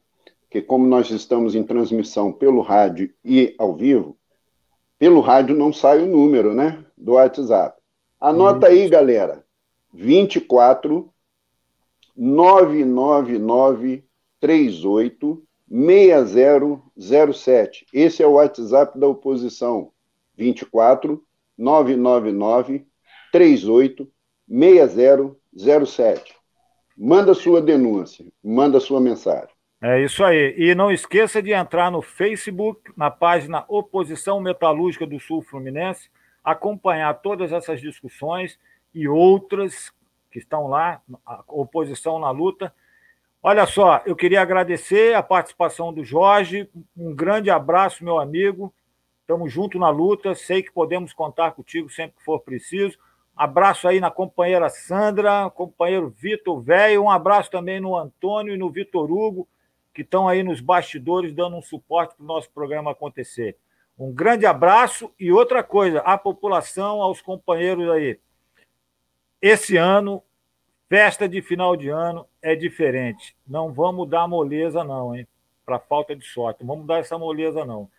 [0.50, 4.14] que, como nós estamos em transmissão pelo rádio e ao vivo,
[4.98, 6.84] pelo rádio não sai o número, né?
[6.94, 7.80] Do WhatsApp.
[8.20, 9.46] Anota aí, galera.
[9.94, 11.10] 24
[12.14, 14.04] 999
[14.38, 17.86] 38 6007.
[17.94, 19.90] Esse é o WhatsApp da oposição.
[20.36, 21.24] 24
[21.56, 22.86] 999
[23.32, 24.06] 38
[24.46, 25.41] 6007.
[26.96, 29.48] Manda sua denúncia, manda sua mensagem.
[29.80, 30.54] É isso aí.
[30.56, 36.08] E não esqueça de entrar no Facebook, na página Oposição Metalúrgica do Sul Fluminense,
[36.44, 38.58] acompanhar todas essas discussões
[38.94, 39.92] e outras
[40.30, 41.02] que estão lá,
[41.48, 42.72] oposição na luta.
[43.42, 46.70] Olha só, eu queria agradecer a participação do Jorge.
[46.96, 48.72] Um grande abraço, meu amigo.
[49.20, 50.34] Estamos juntos na luta.
[50.34, 52.96] Sei que podemos contar contigo sempre que for preciso.
[53.42, 57.02] Abraço aí na companheira Sandra, companheiro Vitor Velho.
[57.02, 59.48] Um abraço também no Antônio e no Vitor Hugo
[59.92, 63.56] que estão aí nos bastidores dando um suporte para o nosso programa acontecer.
[63.98, 68.16] Um grande abraço e outra coisa, a população, aos companheiros aí.
[69.40, 70.22] Esse ano,
[70.88, 73.36] festa de final de ano é diferente.
[73.44, 75.26] Não vamos dar moleza, não, hein?
[75.66, 76.60] Para falta de sorte.
[76.60, 77.90] Não vamos dar essa moleza, não.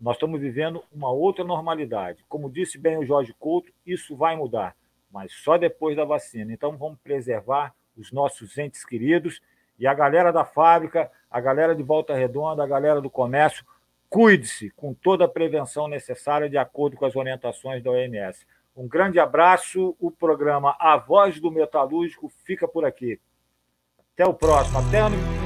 [0.00, 2.24] Nós estamos vivendo uma outra normalidade.
[2.26, 4.74] Como disse bem o Jorge Couto, isso vai mudar,
[5.10, 6.52] mas só depois da vacina.
[6.52, 9.42] Então vamos preservar os nossos entes queridos
[9.78, 13.64] e a galera da fábrica, a galera de Volta Redonda, a galera do comércio,
[14.08, 18.46] cuide-se com toda a prevenção necessária de acordo com as orientações da OMS.
[18.74, 19.94] Um grande abraço.
[20.00, 23.20] O programa A Voz do Metalúrgico fica por aqui.
[24.14, 24.78] Até o próximo.
[24.78, 25.39] Até ano